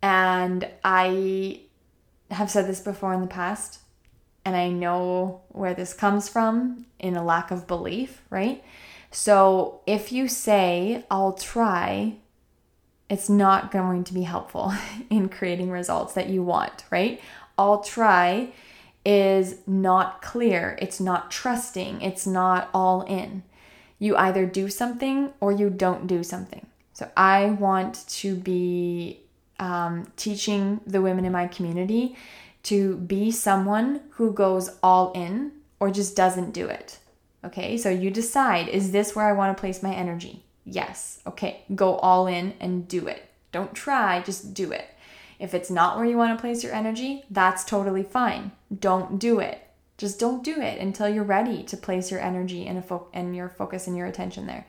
And 0.00 0.68
I 0.84 1.62
have 2.30 2.50
said 2.50 2.66
this 2.66 2.80
before 2.80 3.12
in 3.12 3.20
the 3.20 3.26
past, 3.26 3.80
and 4.44 4.56
I 4.56 4.68
know 4.68 5.42
where 5.48 5.74
this 5.74 5.94
comes 5.94 6.28
from 6.28 6.86
in 6.98 7.16
a 7.16 7.24
lack 7.24 7.50
of 7.50 7.66
belief, 7.66 8.22
right? 8.30 8.62
So 9.12 9.80
if 9.86 10.10
you 10.10 10.26
say, 10.26 11.04
I'll 11.10 11.34
try, 11.34 12.16
it's 13.08 13.28
not 13.28 13.70
going 13.70 14.04
to 14.04 14.14
be 14.14 14.22
helpful 14.22 14.72
in 15.10 15.28
creating 15.28 15.70
results 15.70 16.14
that 16.14 16.28
you 16.28 16.42
want, 16.42 16.84
right? 16.90 17.20
I'll 17.56 17.82
try 17.82 18.52
is 19.04 19.58
not 19.66 20.22
clear, 20.22 20.78
it's 20.80 21.00
not 21.00 21.30
trusting, 21.30 22.00
it's 22.00 22.26
not 22.26 22.68
all 22.72 23.02
in 23.02 23.42
you 24.02 24.16
either 24.16 24.44
do 24.44 24.68
something 24.68 25.32
or 25.38 25.52
you 25.52 25.70
don't 25.70 26.08
do 26.08 26.24
something. 26.24 26.66
So 26.92 27.08
I 27.16 27.50
want 27.50 28.04
to 28.08 28.34
be 28.34 29.20
um, 29.60 30.10
teaching 30.16 30.80
the 30.84 31.00
women 31.00 31.24
in 31.24 31.30
my 31.30 31.46
community 31.46 32.16
to 32.64 32.96
be 32.96 33.30
someone 33.30 34.00
who 34.14 34.32
goes 34.32 34.76
all 34.82 35.12
in 35.12 35.52
or 35.78 35.92
just 35.92 36.16
doesn't 36.16 36.50
do 36.50 36.66
it. 36.66 36.98
Okay, 37.44 37.76
so 37.76 37.90
you 37.90 38.10
decide 38.10 38.68
is 38.68 38.92
this 38.92 39.14
where 39.14 39.26
I 39.26 39.32
want 39.32 39.56
to 39.56 39.60
place 39.60 39.82
my 39.82 39.94
energy? 39.94 40.44
Yes. 40.64 41.20
Okay, 41.26 41.64
go 41.74 41.96
all 41.96 42.26
in 42.26 42.54
and 42.60 42.86
do 42.86 43.08
it. 43.08 43.28
Don't 43.50 43.74
try, 43.74 44.20
just 44.22 44.54
do 44.54 44.72
it. 44.72 44.86
If 45.38 45.54
it's 45.54 45.70
not 45.70 45.96
where 45.96 46.06
you 46.06 46.16
want 46.16 46.36
to 46.36 46.40
place 46.40 46.62
your 46.62 46.72
energy, 46.72 47.24
that's 47.30 47.64
totally 47.64 48.04
fine. 48.04 48.52
Don't 48.78 49.18
do 49.18 49.40
it. 49.40 49.66
Just 49.98 50.18
don't 50.18 50.44
do 50.44 50.60
it 50.60 50.80
until 50.80 51.08
you're 51.08 51.24
ready 51.24 51.62
to 51.64 51.76
place 51.76 52.10
your 52.10 52.20
energy 52.20 52.66
and, 52.66 52.84
fo- 52.84 53.08
your 53.14 53.48
focus 53.48 53.86
and 53.86 53.96
your 53.96 54.06
attention 54.06 54.46
there. 54.46 54.66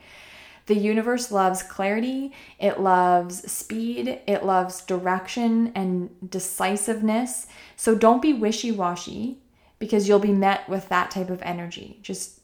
The 0.66 0.74
universe 0.74 1.30
loves 1.30 1.62
clarity, 1.62 2.32
it 2.58 2.80
loves 2.80 3.50
speed, 3.50 4.20
it 4.26 4.44
loves 4.44 4.80
direction 4.80 5.72
and 5.74 6.10
decisiveness. 6.28 7.46
So 7.76 7.94
don't 7.94 8.22
be 8.22 8.32
wishy 8.32 8.72
washy 8.72 9.38
because 9.78 10.08
you'll 10.08 10.18
be 10.18 10.32
met 10.32 10.68
with 10.68 10.88
that 10.88 11.10
type 11.10 11.30
of 11.30 11.42
energy. 11.42 11.98
Just 12.02 12.40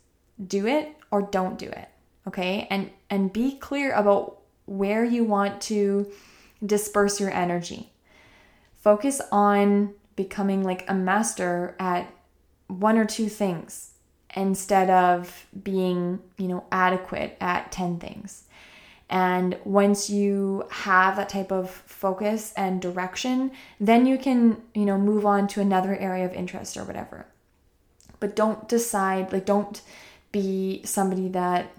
do 0.47 0.67
it 0.67 0.97
or 1.11 1.23
don't 1.23 1.59
do 1.59 1.67
it. 1.67 1.89
Okay? 2.27 2.67
And 2.71 2.91
and 3.09 3.33
be 3.33 3.57
clear 3.57 3.93
about 3.93 4.39
where 4.67 5.05
you 5.05 5.25
want 5.25 5.61
to 5.63 6.11
disperse 6.65 7.21
your 7.21 7.31
energy. 7.31 7.91
Focus 8.77 9.21
on 9.33 9.95
becoming 10.17 10.63
like 10.63 10.85
a 10.89 10.95
master 10.95 11.75
at 11.79 12.13
one 12.69 12.97
or 12.97 13.05
two 13.05 13.29
things 13.29 13.91
instead 14.37 14.91
of 14.91 15.47
being, 15.63 16.21
you 16.39 16.47
know, 16.47 16.65
adequate 16.71 17.37
at 17.41 17.73
10 17.73 17.99
things. 17.99 18.45
And 19.09 19.59
once 19.65 20.09
you 20.09 20.67
have 20.71 21.17
that 21.17 21.29
type 21.29 21.51
of 21.51 21.69
focus 21.69 22.53
and 22.57 22.81
direction, 22.81 23.51
then 23.81 24.07
you 24.07 24.17
can, 24.19 24.63
you 24.73 24.85
know, 24.85 24.97
move 24.97 25.27
on 25.27 25.49
to 25.49 25.61
another 25.61 25.97
area 25.97 26.25
of 26.25 26.33
interest 26.33 26.77
or 26.77 26.85
whatever. 26.85 27.27
But 28.21 28.37
don't 28.37 28.69
decide, 28.69 29.33
like, 29.33 29.47
don't 29.47 29.81
be 30.33 30.83
somebody 30.85 31.29
that 31.29 31.73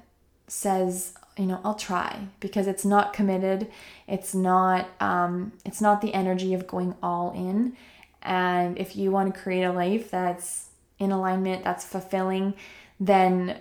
says, 0.48 1.14
you 1.38 1.46
know, 1.46 1.62
I'll 1.64 1.76
try 1.76 2.28
because 2.40 2.68
it's 2.68 2.86
not 2.86 3.14
committed. 3.14 3.68
It's 4.08 4.34
not, 4.34 4.90
um, 5.00 5.54
it's 5.66 5.82
not 5.82 6.02
the 6.02 6.14
energy 6.14 6.54
of 6.54 6.68
going 6.68 6.96
all 7.02 7.32
in. 7.34 7.76
And 8.22 8.78
if 8.78 8.96
you 8.96 9.12
want 9.12 9.34
to 9.34 9.40
create 9.40 9.64
a 9.64 9.72
life 9.72 10.12
that's 10.12 10.70
in 11.00 11.12
alignment, 11.12 11.64
that's 11.64 11.86
fulfilling, 11.86 12.54
then 13.00 13.60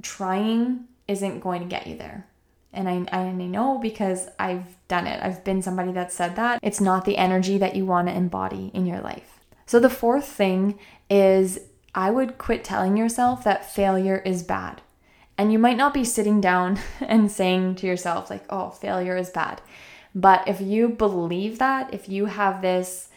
trying 0.00 0.84
isn't 1.06 1.40
going 1.40 1.62
to 1.62 1.68
get 1.68 1.86
you 1.86 1.96
there. 1.96 2.26
And 2.72 2.88
I, 2.88 3.04
I 3.10 3.32
know 3.32 3.78
because 3.78 4.28
I've 4.38 4.76
done 4.88 5.06
it. 5.06 5.22
I've 5.22 5.42
been 5.42 5.62
somebody 5.62 5.92
that 5.92 6.12
said 6.12 6.36
that. 6.36 6.60
It's 6.62 6.80
not 6.80 7.04
the 7.04 7.16
energy 7.16 7.58
that 7.58 7.74
you 7.74 7.84
want 7.86 8.08
to 8.08 8.14
embody 8.14 8.70
in 8.74 8.86
your 8.86 9.00
life. 9.00 9.40
So 9.66 9.80
the 9.80 9.90
fourth 9.90 10.26
thing 10.26 10.78
is 11.10 11.60
I 11.98 12.10
would 12.10 12.38
quit 12.38 12.62
telling 12.62 12.96
yourself 12.96 13.42
that 13.42 13.68
failure 13.68 14.22
is 14.24 14.44
bad. 14.44 14.82
And 15.36 15.52
you 15.52 15.58
might 15.58 15.76
not 15.76 15.92
be 15.92 16.04
sitting 16.04 16.40
down 16.40 16.78
and 17.00 17.28
saying 17.28 17.74
to 17.76 17.88
yourself, 17.88 18.30
like, 18.30 18.44
oh, 18.48 18.70
failure 18.70 19.16
is 19.16 19.30
bad. 19.30 19.60
But 20.14 20.46
if 20.46 20.60
you 20.60 20.90
believe 20.90 21.58
that, 21.58 21.92
if 21.92 22.08
you 22.08 22.26
have 22.26 22.62
this 22.62 23.08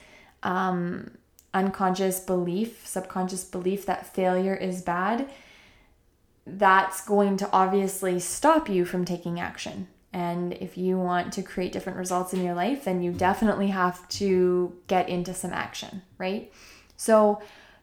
um, 0.42 1.12
unconscious 1.54 2.20
belief, 2.22 2.88
subconscious 2.88 3.44
belief 3.44 3.86
that 3.86 4.16
failure 4.16 4.56
is 4.56 4.82
bad, 4.82 5.30
that's 6.48 7.06
going 7.06 7.38
to 7.38 7.50
obviously 7.54 8.20
stop 8.20 8.68
you 8.68 8.84
from 8.84 9.06
taking 9.06 9.40
action. 9.40 9.90
And 10.12 10.54
if 10.54 10.76
you 10.76 10.98
want 10.98 11.34
to 11.34 11.44
create 11.44 11.72
different 11.72 12.00
results 12.00 12.34
in 12.34 12.44
your 12.44 12.56
life, 12.56 12.86
then 12.86 13.04
you 13.04 13.12
definitely 13.12 13.68
have 13.68 14.10
to 14.10 14.76
get 14.88 15.08
into 15.08 15.36
some 15.36 15.54
action, 15.54 16.02
right? 16.18 16.52
So, 16.98 17.42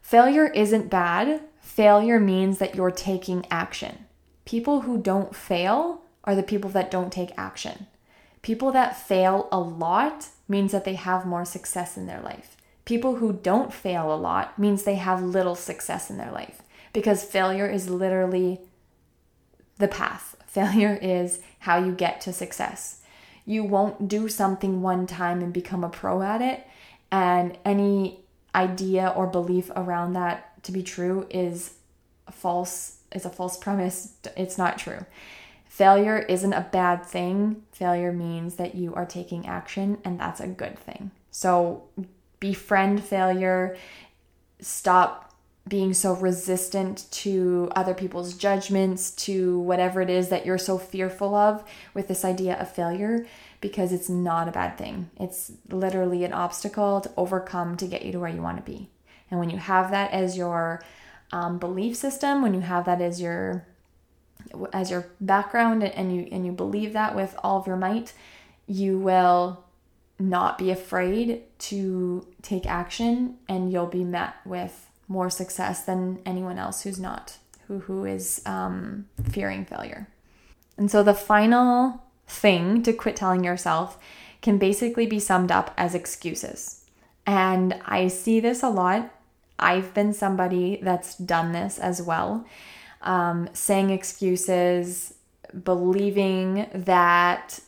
failure 0.09 0.47
isn't 0.47 0.89
bad. 0.89 1.39
Failure 1.61 2.19
means 2.19 2.57
that 2.57 2.73
you're 2.73 2.89
taking 2.89 3.45
action. 3.51 4.05
People 4.43 4.81
who 4.81 4.97
don't 4.97 5.35
fail 5.35 6.01
are 6.23 6.33
the 6.33 6.41
people 6.41 6.71
that 6.71 6.89
don't 6.89 7.13
take 7.13 7.31
action. 7.37 7.85
People 8.41 8.71
that 8.71 8.97
fail 8.97 9.47
a 9.51 9.59
lot 9.59 10.29
means 10.47 10.71
that 10.71 10.83
they 10.83 10.95
have 10.95 11.27
more 11.27 11.45
success 11.45 11.95
in 11.95 12.07
their 12.07 12.21
life. 12.21 12.57
People 12.85 13.17
who 13.17 13.33
don't 13.33 13.71
fail 13.71 14.11
a 14.11 14.17
lot 14.17 14.57
means 14.57 14.81
they 14.81 14.95
have 14.95 15.21
little 15.21 15.53
success 15.53 16.09
in 16.09 16.17
their 16.17 16.31
life 16.31 16.63
because 16.91 17.23
failure 17.23 17.67
is 17.67 17.87
literally 17.87 18.61
the 19.77 19.87
path. 19.87 20.35
Failure 20.47 20.97
is 20.99 21.39
how 21.59 21.77
you 21.77 21.91
get 21.91 22.19
to 22.21 22.33
success. 22.33 23.03
You 23.45 23.63
won't 23.63 24.07
do 24.07 24.27
something 24.27 24.81
one 24.81 25.05
time 25.05 25.41
and 25.41 25.53
become 25.53 25.83
a 25.83 25.89
pro 25.89 26.23
at 26.23 26.41
it, 26.41 26.65
and 27.11 27.55
any 27.63 28.21
idea 28.55 29.13
or 29.15 29.27
belief 29.27 29.69
around 29.75 30.13
that 30.13 30.63
to 30.63 30.71
be 30.71 30.83
true 30.83 31.27
is 31.29 31.75
false 32.31 32.97
is 33.11 33.25
a 33.25 33.29
false 33.29 33.57
premise. 33.57 34.13
It's 34.37 34.57
not 34.57 34.77
true. 34.77 35.05
Failure 35.65 36.19
isn't 36.19 36.53
a 36.53 36.67
bad 36.71 37.05
thing. 37.05 37.63
Failure 37.71 38.11
means 38.11 38.55
that 38.55 38.75
you 38.75 38.93
are 38.93 39.05
taking 39.05 39.47
action, 39.47 39.97
and 40.03 40.19
that's 40.19 40.39
a 40.39 40.47
good 40.47 40.77
thing. 40.77 41.11
So 41.31 41.83
befriend 42.39 43.03
failure, 43.03 43.77
stop 44.59 45.33
being 45.67 45.93
so 45.93 46.13
resistant 46.15 47.05
to 47.11 47.71
other 47.75 47.93
people's 47.93 48.33
judgments, 48.33 49.11
to 49.11 49.59
whatever 49.59 50.01
it 50.01 50.09
is 50.09 50.29
that 50.29 50.45
you're 50.45 50.57
so 50.57 50.77
fearful 50.77 51.35
of 51.35 51.63
with 51.93 52.07
this 52.07 52.25
idea 52.25 52.59
of 52.59 52.71
failure, 52.71 53.25
because 53.61 53.91
it's 53.91 54.09
not 54.09 54.47
a 54.47 54.51
bad 54.51 54.77
thing. 54.77 55.09
It's 55.19 55.51
literally 55.69 56.23
an 56.23 56.33
obstacle 56.33 57.01
to 57.01 57.11
overcome 57.17 57.77
to 57.77 57.87
get 57.87 58.05
you 58.05 58.11
to 58.13 58.19
where 58.19 58.29
you 58.29 58.41
want 58.41 58.57
to 58.57 58.71
be. 58.71 58.89
And 59.29 59.39
when 59.39 59.49
you 59.49 59.57
have 59.57 59.91
that 59.91 60.11
as 60.11 60.37
your 60.37 60.83
um, 61.31 61.59
belief 61.59 61.95
system, 61.95 62.41
when 62.41 62.53
you 62.53 62.61
have 62.61 62.85
that 62.85 63.01
as 63.01 63.21
your 63.21 63.65
as 64.71 64.89
your 64.89 65.05
background 65.19 65.83
and 65.83 66.15
you 66.15 66.27
and 66.31 66.45
you 66.45 66.51
believe 66.51 66.93
that 66.93 67.15
with 67.15 67.35
all 67.43 67.59
of 67.59 67.67
your 67.67 67.75
might, 67.75 68.13
you 68.65 68.97
will 68.97 69.63
not 70.17 70.57
be 70.57 70.69
afraid 70.69 71.43
to 71.57 72.27
take 72.41 72.65
action 72.65 73.37
and 73.47 73.71
you'll 73.71 73.87
be 73.87 74.03
met 74.03 74.35
with 74.45 74.89
more 75.07 75.29
success 75.29 75.83
than 75.83 76.19
anyone 76.25 76.57
else 76.57 76.81
who's 76.81 76.99
not 76.99 77.37
who 77.67 77.79
who 77.79 78.05
is 78.05 78.41
um, 78.45 79.07
fearing 79.31 79.65
failure 79.65 80.07
and 80.77 80.91
so 80.91 81.01
the 81.01 81.13
final 81.13 82.03
thing 82.29 82.81
to 82.83 82.93
quit 82.93 83.15
telling 83.15 83.43
yourself 83.43 83.97
can 84.41 84.57
basically 84.57 85.05
be 85.05 85.19
summed 85.19 85.51
up 85.51 85.73
as 85.77 85.95
excuses 85.95 86.85
and 87.25 87.79
i 87.85 88.07
see 88.07 88.39
this 88.39 88.63
a 88.63 88.69
lot 88.69 89.11
i've 89.57 89.93
been 89.93 90.13
somebody 90.13 90.79
that's 90.81 91.15
done 91.15 91.51
this 91.51 91.79
as 91.79 92.01
well 92.01 92.45
um, 93.01 93.49
saying 93.53 93.89
excuses 93.89 95.13
believing 95.63 96.67
that 96.73 97.59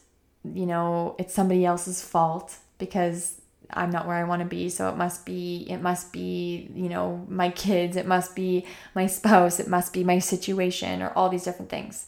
you 0.43 0.65
know, 0.65 1.15
it's 1.19 1.33
somebody 1.33 1.65
else's 1.65 2.01
fault 2.01 2.57
because 2.77 3.39
I'm 3.69 3.91
not 3.91 4.07
where 4.07 4.17
I 4.17 4.23
want 4.23 4.41
to 4.41 4.47
be. 4.47 4.69
So 4.69 4.89
it 4.89 4.97
must 4.97 5.25
be, 5.25 5.67
it 5.69 5.81
must 5.81 6.11
be, 6.11 6.69
you 6.73 6.89
know, 6.89 7.25
my 7.29 7.49
kids, 7.49 7.95
it 7.95 8.07
must 8.07 8.35
be 8.35 8.65
my 8.95 9.07
spouse, 9.07 9.59
it 9.59 9.67
must 9.67 9.93
be 9.93 10.03
my 10.03 10.19
situation, 10.19 11.01
or 11.01 11.11
all 11.13 11.29
these 11.29 11.43
different 11.43 11.69
things. 11.69 12.07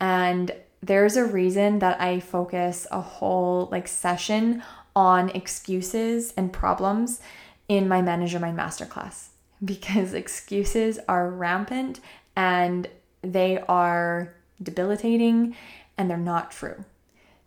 And 0.00 0.52
there's 0.82 1.16
a 1.16 1.24
reason 1.24 1.78
that 1.80 2.00
I 2.00 2.20
focus 2.20 2.86
a 2.90 3.00
whole 3.00 3.68
like 3.70 3.88
session 3.88 4.62
on 4.94 5.30
excuses 5.30 6.32
and 6.36 6.52
problems 6.52 7.20
in 7.68 7.88
my 7.88 8.00
Manager 8.00 8.38
Mind 8.38 8.58
Masterclass 8.58 9.28
because 9.64 10.14
excuses 10.14 10.98
are 11.08 11.28
rampant 11.28 12.00
and 12.34 12.88
they 13.22 13.58
are 13.68 14.34
debilitating 14.62 15.56
and 15.98 16.10
they're 16.10 16.16
not 16.16 16.50
true. 16.50 16.84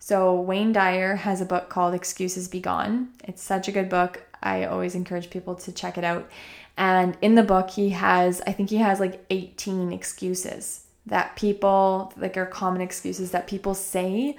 So, 0.02 0.40
Wayne 0.40 0.72
Dyer 0.72 1.16
has 1.16 1.40
a 1.40 1.44
book 1.44 1.68
called 1.68 1.92
Excuses 1.92 2.48
Begone. 2.48 3.10
It's 3.24 3.42
such 3.42 3.68
a 3.68 3.72
good 3.72 3.90
book. 3.90 4.22
I 4.42 4.64
always 4.64 4.94
encourage 4.94 5.28
people 5.28 5.54
to 5.56 5.72
check 5.72 5.98
it 5.98 6.04
out. 6.04 6.28
And 6.76 7.18
in 7.20 7.34
the 7.34 7.42
book, 7.42 7.70
he 7.70 7.90
has, 7.90 8.40
I 8.46 8.52
think 8.52 8.70
he 8.70 8.78
has 8.78 8.98
like 8.98 9.24
18 9.28 9.92
excuses 9.92 10.86
that 11.10 11.36
people, 11.36 12.12
like, 12.16 12.36
are 12.36 12.46
common 12.46 12.80
excuses 12.80 13.30
that 13.30 13.46
people 13.46 13.74
say 13.74 14.36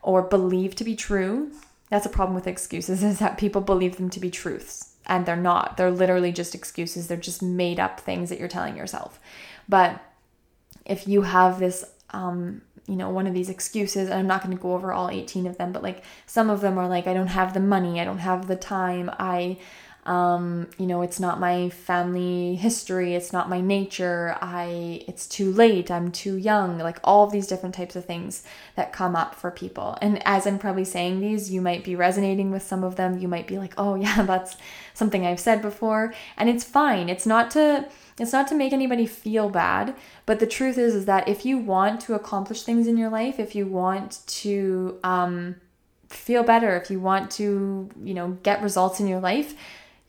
or 0.00 0.22
believe 0.22 0.74
to 0.76 0.84
be 0.84 0.96
true. 0.96 1.50
That's 1.90 2.06
a 2.06 2.10
problem 2.10 2.34
with 2.34 2.46
excuses, 2.46 3.02
is 3.10 3.18
that 3.18 3.36
people 3.36 3.60
believe 3.60 3.96
them 3.96 4.08
to 4.10 4.20
be 4.20 4.30
truths. 4.30 4.94
And 5.06 5.26
they're 5.26 5.36
not. 5.36 5.76
They're 5.76 5.90
literally 5.90 6.30
just 6.30 6.54
excuses. 6.54 7.08
They're 7.08 7.16
just 7.16 7.42
made 7.42 7.80
up 7.80 7.98
things 7.98 8.30
that 8.30 8.38
you're 8.38 8.48
telling 8.48 8.76
yourself. 8.76 9.18
But 9.68 10.00
if 10.86 11.08
you 11.08 11.22
have 11.22 11.58
this 11.58 11.84
um, 12.10 12.62
you 12.90 12.96
know, 12.96 13.08
one 13.08 13.28
of 13.28 13.34
these 13.34 13.48
excuses, 13.48 14.08
and 14.08 14.18
I'm 14.18 14.26
not 14.26 14.42
going 14.42 14.56
to 14.56 14.60
go 14.60 14.74
over 14.74 14.92
all 14.92 15.10
18 15.10 15.46
of 15.46 15.56
them, 15.58 15.70
but 15.70 15.82
like 15.82 16.02
some 16.26 16.50
of 16.50 16.60
them 16.60 16.76
are 16.76 16.88
like, 16.88 17.06
I 17.06 17.14
don't 17.14 17.28
have 17.28 17.54
the 17.54 17.60
money, 17.60 18.00
I 18.00 18.04
don't 18.04 18.18
have 18.18 18.48
the 18.48 18.56
time, 18.56 19.10
I, 19.18 19.58
um, 20.10 20.66
you 20.76 20.86
know, 20.88 21.02
it's 21.02 21.20
not 21.20 21.38
my 21.38 21.68
family 21.68 22.56
history, 22.56 23.14
it's 23.14 23.32
not 23.32 23.48
my 23.48 23.60
nature, 23.60 24.36
I, 24.42 25.04
it's 25.06 25.24
too 25.28 25.52
late, 25.52 25.88
I'm 25.88 26.10
too 26.10 26.34
young, 26.34 26.78
like 26.78 26.98
all 27.04 27.28
these 27.28 27.46
different 27.46 27.76
types 27.76 27.94
of 27.94 28.06
things 28.06 28.42
that 28.74 28.92
come 28.92 29.14
up 29.14 29.36
for 29.36 29.52
people. 29.52 29.96
And 30.02 30.20
as 30.26 30.48
I'm 30.48 30.58
probably 30.58 30.84
saying 30.84 31.20
these, 31.20 31.52
you 31.52 31.60
might 31.60 31.84
be 31.84 31.94
resonating 31.94 32.50
with 32.50 32.64
some 32.64 32.82
of 32.82 32.96
them. 32.96 33.20
You 33.20 33.28
might 33.28 33.46
be 33.46 33.56
like, 33.56 33.72
oh, 33.78 33.94
yeah, 34.04 34.22
that's 34.22 34.56
something 34.94 35.24
I've 35.24 35.38
said 35.38 35.62
before. 35.62 36.12
And 36.36 36.48
it's 36.48 36.64
fine. 36.64 37.08
It's 37.08 37.24
not 37.24 37.52
to, 37.52 37.86
it's 38.18 38.32
not 38.32 38.48
to 38.48 38.56
make 38.56 38.72
anybody 38.72 39.06
feel 39.06 39.48
bad, 39.48 39.94
but 40.26 40.40
the 40.40 40.46
truth 40.46 40.76
is 40.76 40.92
is 40.96 41.04
that 41.04 41.28
if 41.28 41.46
you 41.46 41.56
want 41.56 42.00
to 42.00 42.14
accomplish 42.14 42.64
things 42.64 42.88
in 42.88 42.96
your 42.96 43.10
life, 43.10 43.38
if 43.38 43.54
you 43.54 43.64
want 43.64 44.26
to 44.26 44.98
um, 45.04 45.54
feel 46.08 46.42
better, 46.42 46.76
if 46.76 46.90
you 46.90 46.98
want 46.98 47.30
to, 47.30 47.88
you 48.02 48.14
know, 48.14 48.36
get 48.42 48.60
results 48.60 48.98
in 48.98 49.06
your 49.06 49.20
life, 49.20 49.54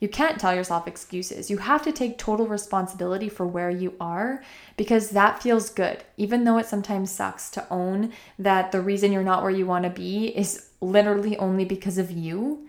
you 0.02 0.08
can't 0.08 0.40
tell 0.40 0.52
yourself 0.52 0.88
excuses. 0.88 1.48
You 1.48 1.58
have 1.58 1.82
to 1.82 1.92
take 1.92 2.18
total 2.18 2.48
responsibility 2.48 3.28
for 3.28 3.46
where 3.46 3.70
you 3.70 3.94
are 4.00 4.42
because 4.76 5.10
that 5.10 5.40
feels 5.40 5.70
good. 5.70 6.02
Even 6.16 6.42
though 6.42 6.58
it 6.58 6.66
sometimes 6.66 7.12
sucks 7.12 7.48
to 7.50 7.64
own 7.70 8.12
that 8.36 8.72
the 8.72 8.80
reason 8.80 9.12
you're 9.12 9.22
not 9.22 9.42
where 9.42 9.52
you 9.52 9.64
want 9.64 9.84
to 9.84 9.90
be 9.90 10.36
is 10.36 10.70
literally 10.80 11.38
only 11.38 11.64
because 11.64 11.98
of 11.98 12.10
you. 12.10 12.68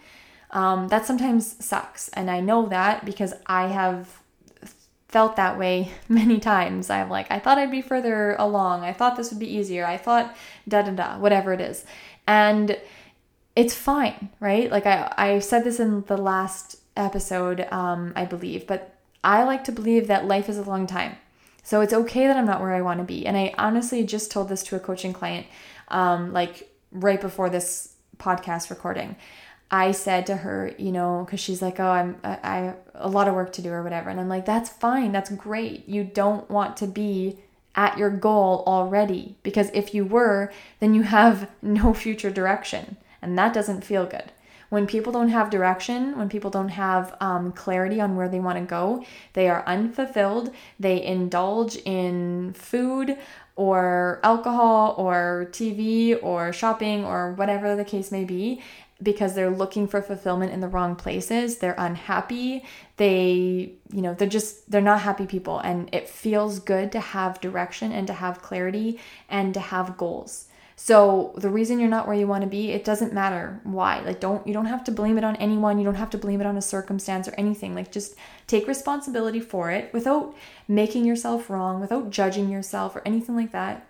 Um, 0.52 0.89
that 0.89 1.08
sometimes 1.08 1.56
sucks. 1.65 2.08
And 2.10 2.30
I 2.30 2.39
know 2.39 2.67
that 2.67 3.04
because 3.04 3.34
I 3.48 3.65
have 3.65 4.22
felt 5.08 5.36
that 5.36 5.58
way 5.58 5.91
many 6.08 6.39
times. 6.39 6.91
I'm 6.91 7.10
like, 7.10 7.32
I 7.32 7.39
thought 7.39 7.58
I'd 7.58 7.72
be 7.72 7.82
further 7.82 8.36
along. 8.38 8.84
I 8.84 8.93
thought 8.93 9.17
this 9.17 9.32
would 9.32 9.39
be 9.39 9.52
easier. 9.52 9.88
I 9.88 9.98
thought 9.98 10.36
da 10.69 10.84
da 10.84 10.91
da, 10.91 11.17
whatever 11.17 11.52
it 11.52 11.62
is. 11.62 11.84
And 12.28 12.80
it's 13.56 13.74
fine, 13.74 14.30
right? 14.39 14.69
Like 14.69 14.86
I, 14.86 15.12
I 15.17 15.39
said 15.39 15.63
this 15.63 15.80
in 15.80 16.04
the 16.04 16.17
last 16.17 16.78
episode, 16.96 17.68
um, 17.72 18.14
I 18.16 18.26
believe, 18.26 18.68
but 18.68 18.96
I 19.24 19.44
like 19.44 19.64
to 19.66 19.72
believe 19.72 20.08
that 20.08 20.28
life 20.28 20.50
is 20.50 20.58
a 20.58 20.64
long 20.64 20.88
time. 20.88 21.18
So 21.64 21.80
it's 21.82 21.94
okay 21.94 22.28
that 22.28 22.36
I'm 22.36 22.46
not 22.46 22.60
where 22.60 22.74
I 22.74 22.82
want 22.82 23.00
to 23.00 23.06
be. 23.06 23.26
And 23.26 23.38
I 23.38 23.54
honestly 23.58 24.04
just 24.04 24.32
told 24.32 24.50
this 24.50 24.64
to 24.64 24.76
a 24.76 24.80
coaching 24.80 25.14
client, 25.14 25.48
um, 25.88 26.34
like 26.34 26.70
right 26.92 27.22
before 27.22 27.50
this 27.50 27.94
podcast 28.18 28.70
recording. 28.70 29.16
I 29.72 29.92
said 29.92 30.28
to 30.28 30.36
her, 30.36 30.74
you 30.78 30.92
know, 30.92 31.24
because 31.26 31.40
she's 31.40 31.62
like, 31.62 31.80
oh, 31.80 31.90
I'm, 31.90 32.18
I, 32.24 32.38
I 32.44 32.74
a 32.94 33.10
lot 33.10 33.28
of 33.28 33.34
work 33.34 33.54
to 33.54 33.62
do 33.62 33.72
or 33.72 33.82
whatever. 33.82 34.10
And 34.10 34.20
I'm 34.20 34.30
like, 34.30 34.46
that's 34.46 34.70
fine. 34.70 35.12
That's 35.12 35.32
great. 35.32 35.88
You 35.88 36.04
don't 36.04 36.48
want 36.50 36.78
to 36.78 36.88
be 36.88 37.40
at 37.76 37.98
your 37.98 38.12
goal 38.12 38.64
already 38.68 39.36
because 39.42 39.72
if 39.74 39.96
you 39.96 40.06
were, 40.06 40.52
then 40.80 40.94
you 40.94 41.04
have 41.04 41.50
no 41.62 41.94
future 41.94 42.30
direction. 42.30 42.98
And 43.22 43.38
that 43.38 43.54
doesn't 43.54 43.86
feel 43.86 44.06
good. 44.06 44.32
When 44.74 44.88
people 44.88 45.14
don't 45.14 45.30
have 45.30 45.52
direction, 45.52 46.18
when 46.18 46.30
people 46.30 46.50
don't 46.50 46.70
have 46.70 47.16
um, 47.22 47.52
clarity 47.52 48.02
on 48.02 48.16
where 48.16 48.28
they 48.28 48.40
want 48.40 48.58
to 48.58 48.66
go, 48.66 49.06
they 49.34 49.48
are 49.48 49.64
unfulfilled. 49.68 50.52
They 50.80 51.04
indulge 51.04 51.76
in 51.86 52.54
food 52.54 53.16
or 53.56 54.20
alcohol 54.24 54.96
or 54.98 55.48
TV 55.52 56.18
or 56.24 56.52
shopping 56.52 57.06
or 57.06 57.34
whatever 57.34 57.76
the 57.76 57.86
case 57.86 58.12
may 58.12 58.24
be 58.24 58.64
because 59.04 59.36
they're 59.36 59.52
looking 59.52 59.88
for 59.88 60.02
fulfillment 60.02 60.52
in 60.52 60.60
the 60.60 60.68
wrong 60.68 60.96
places. 60.96 61.60
They're 61.60 61.76
unhappy. 61.78 62.66
They, 62.98 63.74
you 63.94 64.02
know, 64.02 64.16
they're 64.16 64.28
just, 64.28 64.72
they're 64.72 64.82
not 64.82 65.02
happy 65.02 65.28
people. 65.28 65.60
And 65.60 65.94
it 65.94 66.10
feels 66.10 66.58
good 66.58 66.92
to 66.94 67.00
have 67.00 67.40
direction 67.40 67.92
and 67.92 68.08
to 68.08 68.14
have 68.14 68.42
clarity 68.42 69.00
and 69.30 69.54
to 69.54 69.60
have 69.60 69.98
goals. 69.98 70.48
So 70.76 71.34
the 71.38 71.50
reason 71.50 71.80
you're 71.80 71.90
not 71.90 72.08
where 72.08 72.16
you 72.16 72.28
want 72.28 72.44
to 72.44 72.50
be, 72.50 72.72
it 72.72 72.84
doesn't 72.84 73.14
matter 73.14 73.60
why. 73.64 74.00
Like 74.02 74.20
don't 74.20 74.46
you 74.48 74.54
don't 74.54 74.66
have 74.66 74.84
to 74.86 74.92
blame 74.92 75.18
it 75.18 75.24
on 75.24 75.36
anyone. 75.38 75.78
You 75.78 75.86
don't 75.86 75.96
have 75.96 76.10
to 76.12 76.18
blame 76.18 76.42
it 76.42 76.48
on 76.48 76.58
a 76.58 76.62
circumstance 76.62 77.28
or 77.28 77.34
anything. 77.38 77.76
Like 77.76 77.92
just 77.92 78.16
take 78.48 78.68
responsibility 78.68 79.40
for 79.40 79.70
it 79.72 79.94
without 79.94 80.36
making 80.68 81.06
yourself 81.06 81.50
wrong, 81.50 81.80
without 81.80 82.10
judging 82.10 82.50
yourself 82.50 82.96
or 82.96 83.02
anything 83.06 83.36
like 83.36 83.52
that. 83.52 83.88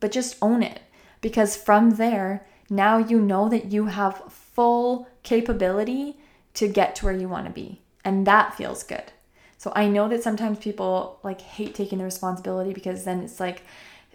But 0.00 0.12
just 0.12 0.36
own 0.40 0.62
it 0.62 0.80
because 1.20 1.56
from 1.56 1.90
there, 1.96 2.46
now 2.70 2.98
you 2.98 3.20
know 3.20 3.48
that 3.48 3.72
you 3.72 3.86
have 3.86 4.32
full 4.32 5.08
capability 5.22 6.16
to 6.54 6.68
get 6.68 6.94
to 6.96 7.06
where 7.06 7.16
you 7.16 7.28
want 7.28 7.46
to 7.46 7.52
be. 7.52 7.80
And 8.04 8.26
that 8.26 8.54
feels 8.54 8.82
good. 8.82 9.12
So 9.56 9.72
I 9.74 9.88
know 9.88 10.08
that 10.08 10.22
sometimes 10.22 10.58
people 10.58 11.18
like 11.24 11.40
hate 11.40 11.74
taking 11.74 11.98
the 11.98 12.04
responsibility 12.04 12.72
because 12.72 13.04
then 13.04 13.20
it's 13.20 13.40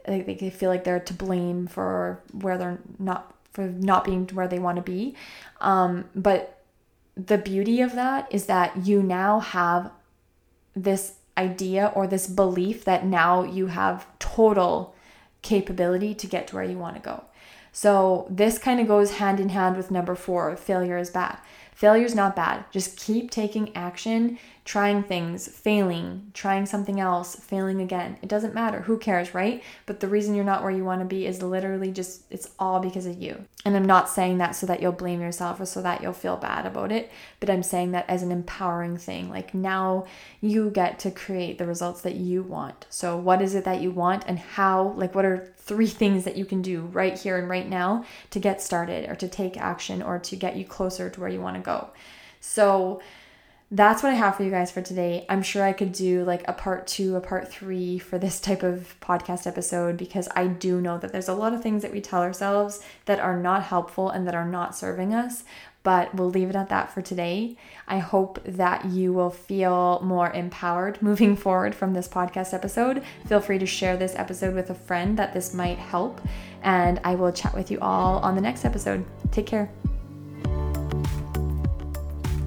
like 0.07 0.39
they 0.39 0.49
feel 0.49 0.69
like 0.69 0.83
they're 0.83 0.99
to 0.99 1.13
blame 1.13 1.67
for 1.67 2.21
where 2.31 2.57
they're 2.57 2.79
not 2.99 3.33
for 3.53 3.65
not 3.67 4.03
being 4.03 4.27
where 4.33 4.47
they 4.47 4.59
want 4.59 4.77
to 4.77 4.81
be. 4.81 5.15
Um, 5.61 6.05
but 6.15 6.63
the 7.15 7.37
beauty 7.37 7.81
of 7.81 7.93
that 7.93 8.27
is 8.31 8.47
that 8.47 8.85
you 8.85 9.03
now 9.03 9.39
have 9.39 9.91
this 10.75 11.13
idea 11.37 11.91
or 11.95 12.07
this 12.07 12.27
belief 12.27 12.85
that 12.85 13.05
now 13.05 13.43
you 13.43 13.67
have 13.67 14.07
total 14.19 14.95
capability 15.41 16.13
to 16.15 16.27
get 16.27 16.47
to 16.47 16.55
where 16.55 16.63
you 16.63 16.77
want 16.77 16.95
to 16.95 17.01
go. 17.01 17.23
So 17.71 18.27
this 18.29 18.57
kind 18.57 18.79
of 18.79 18.87
goes 18.87 19.13
hand 19.13 19.39
in 19.39 19.49
hand 19.49 19.77
with 19.77 19.91
number 19.91 20.15
four 20.15 20.55
failure 20.55 20.97
is 20.97 21.09
bad. 21.09 21.37
Failure 21.73 22.05
is 22.05 22.15
not 22.15 22.35
bad. 22.35 22.65
Just 22.71 22.97
keep 22.97 23.31
taking 23.31 23.75
action 23.75 24.37
trying 24.65 25.03
things, 25.03 25.47
failing, 25.47 26.31
trying 26.33 26.65
something 26.65 26.99
else, 26.99 27.35
failing 27.35 27.81
again. 27.81 28.17
It 28.21 28.29
doesn't 28.29 28.53
matter. 28.53 28.81
Who 28.81 28.97
cares, 28.97 29.33
right? 29.33 29.61
But 29.85 29.99
the 29.99 30.07
reason 30.07 30.35
you're 30.35 30.45
not 30.45 30.63
where 30.63 30.71
you 30.71 30.85
want 30.85 31.01
to 31.01 31.05
be 31.05 31.25
is 31.25 31.43
literally 31.43 31.91
just, 31.91 32.23
it's 32.29 32.49
all 32.57 32.79
because 32.79 33.05
of 33.05 33.21
you. 33.21 33.43
And 33.65 33.75
I'm 33.75 33.85
not 33.85 34.09
saying 34.09 34.37
that 34.37 34.55
so 34.55 34.65
that 34.67 34.81
you'll 34.81 34.93
blame 34.93 35.19
yourself 35.19 35.59
or 35.59 35.65
so 35.65 35.81
that 35.81 36.01
you'll 36.01 36.13
feel 36.13 36.37
bad 36.37 36.65
about 36.65 36.91
it, 36.93 37.11
but 37.41 37.49
I'm 37.49 37.63
saying 37.63 37.91
that 37.91 38.09
as 38.09 38.23
an 38.23 38.31
empowering 38.31 38.97
thing. 38.97 39.29
Like 39.29 39.53
now 39.53 40.05
you 40.39 40.69
get 40.69 40.99
to 40.99 41.11
create 41.11 41.57
the 41.57 41.65
results 41.65 42.01
that 42.01 42.15
you 42.15 42.43
want. 42.43 42.85
So, 42.89 43.17
what 43.17 43.41
is 43.41 43.55
it 43.55 43.65
that 43.65 43.81
you 43.81 43.91
want 43.91 44.23
and 44.27 44.39
how? 44.39 44.93
Like, 44.97 45.15
what 45.15 45.25
are 45.25 45.53
three 45.57 45.87
things 46.01 46.23
that 46.25 46.37
you 46.37 46.45
can 46.45 46.61
do 46.61 46.81
right 46.81 47.17
here 47.17 47.37
and 47.37 47.49
right 47.49 47.67
now 47.67 48.05
to 48.31 48.39
get 48.39 48.61
started 48.61 49.09
or 49.09 49.15
to 49.15 49.27
take 49.27 49.57
action 49.57 50.01
or 50.01 50.19
to 50.19 50.35
get 50.35 50.55
you 50.55 50.65
closer 50.65 51.09
to 51.09 51.19
where 51.19 51.29
you 51.29 51.41
want 51.41 51.55
to 51.55 51.61
go? 51.61 51.89
So, 52.41 53.01
that's 53.73 54.03
what 54.03 54.11
I 54.11 54.15
have 54.15 54.35
for 54.35 54.43
you 54.43 54.51
guys 54.51 54.69
for 54.71 54.83
today. 54.83 55.25
I'm 55.27 55.41
sure 55.41 55.63
I 55.63 55.73
could 55.73 55.93
do 55.93 56.23
like 56.25 56.47
a 56.47 56.53
part 56.53 56.85
two, 56.85 57.15
a 57.15 57.21
part 57.21 57.51
three 57.51 57.97
for 57.97 58.19
this 58.19 58.39
type 58.47 58.61
of 58.61 58.95
podcast 59.01 59.47
episode 59.47 59.97
because 59.97 60.29
I 60.35 60.45
do 60.45 60.79
know 60.79 60.99
that 60.99 61.11
there's 61.11 61.27
a 61.27 61.33
lot 61.33 61.53
of 61.53 61.63
things 61.63 61.81
that 61.81 61.91
we 61.91 61.99
tell 61.99 62.21
ourselves 62.21 62.81
that 63.05 63.19
are 63.19 63.35
not 63.35 63.63
helpful 63.63 64.11
and 64.11 64.27
that 64.27 64.35
are 64.35 64.47
not 64.47 64.75
serving 64.75 65.13
us. 65.13 65.43
But 65.81 66.13
we'll 66.15 66.29
leave 66.29 66.49
it 66.49 66.55
at 66.55 66.69
that 66.69 66.93
for 66.93 67.01
today. 67.01 67.57
I 67.87 67.97
hope 67.97 68.39
that 68.45 68.85
you 68.85 69.11
will 69.11 69.31
feel 69.31 69.99
more 70.01 70.31
empowered 70.31 71.01
moving 71.01 71.35
forward 71.35 71.73
from 71.73 71.93
this 71.93 72.07
podcast 72.07 72.53
episode. 72.53 73.03
Feel 73.25 73.41
free 73.41 73.57
to 73.57 73.65
share 73.65 73.97
this 73.97 74.13
episode 74.15 74.53
with 74.53 74.69
a 74.69 74.75
friend 74.75 75.17
that 75.17 75.33
this 75.33 75.51
might 75.51 75.79
help. 75.79 76.21
And 76.61 77.01
I 77.03 77.15
will 77.15 77.33
chat 77.33 77.55
with 77.55 77.71
you 77.71 77.79
all 77.81 78.19
on 78.19 78.35
the 78.35 78.41
next 78.41 78.65
episode. 78.65 79.03
Take 79.31 79.47
care. 79.47 79.71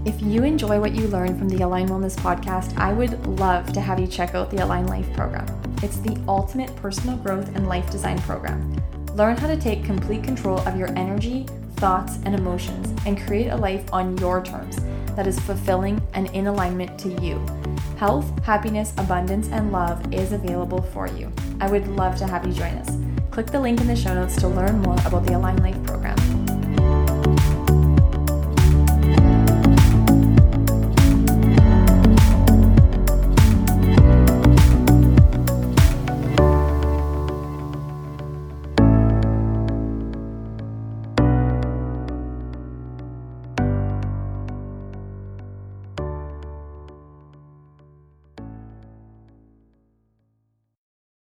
If 0.06 0.22
you 0.22 0.44
enjoy 0.44 0.78
what 0.78 0.94
you 0.94 1.08
learn 1.08 1.36
from 1.36 1.48
the 1.48 1.64
Align 1.64 1.88
Wellness 1.88 2.14
podcast, 2.14 2.78
I 2.78 2.92
would 2.92 3.26
love 3.40 3.72
to 3.72 3.80
have 3.80 3.98
you 3.98 4.06
check 4.06 4.36
out 4.36 4.52
the 4.52 4.62
Align 4.64 4.86
Life 4.86 5.12
program. 5.14 5.44
It's 5.82 5.96
the 5.96 6.16
ultimate 6.28 6.74
personal 6.76 7.16
growth 7.16 7.48
and 7.56 7.66
life 7.66 7.90
design 7.90 8.16
program. 8.20 8.80
Learn 9.14 9.36
how 9.36 9.48
to 9.48 9.56
take 9.56 9.82
complete 9.82 10.22
control 10.22 10.60
of 10.60 10.76
your 10.76 10.96
energy, 10.96 11.48
thoughts, 11.74 12.20
and 12.24 12.36
emotions 12.36 12.96
and 13.04 13.20
create 13.20 13.48
a 13.48 13.56
life 13.56 13.92
on 13.92 14.16
your 14.18 14.40
terms 14.44 14.78
that 15.16 15.26
is 15.26 15.40
fulfilling 15.40 16.00
and 16.14 16.30
in 16.30 16.46
alignment 16.46 16.96
to 17.00 17.08
you. 17.20 17.44
Health, 17.96 18.30
happiness, 18.44 18.94
abundance, 18.98 19.48
and 19.48 19.72
love 19.72 20.14
is 20.14 20.30
available 20.30 20.82
for 20.82 21.08
you. 21.08 21.32
I 21.60 21.68
would 21.68 21.88
love 21.88 22.14
to 22.18 22.28
have 22.28 22.46
you 22.46 22.52
join 22.52 22.76
us. 22.76 22.96
Click 23.32 23.46
the 23.48 23.60
link 23.60 23.80
in 23.80 23.88
the 23.88 23.96
show 23.96 24.14
notes 24.14 24.36
to 24.36 24.46
learn 24.46 24.78
more 24.82 24.98
about 25.04 25.26
the 25.26 25.36
Align 25.36 25.56
Life 25.56 25.82
program. 25.82 26.16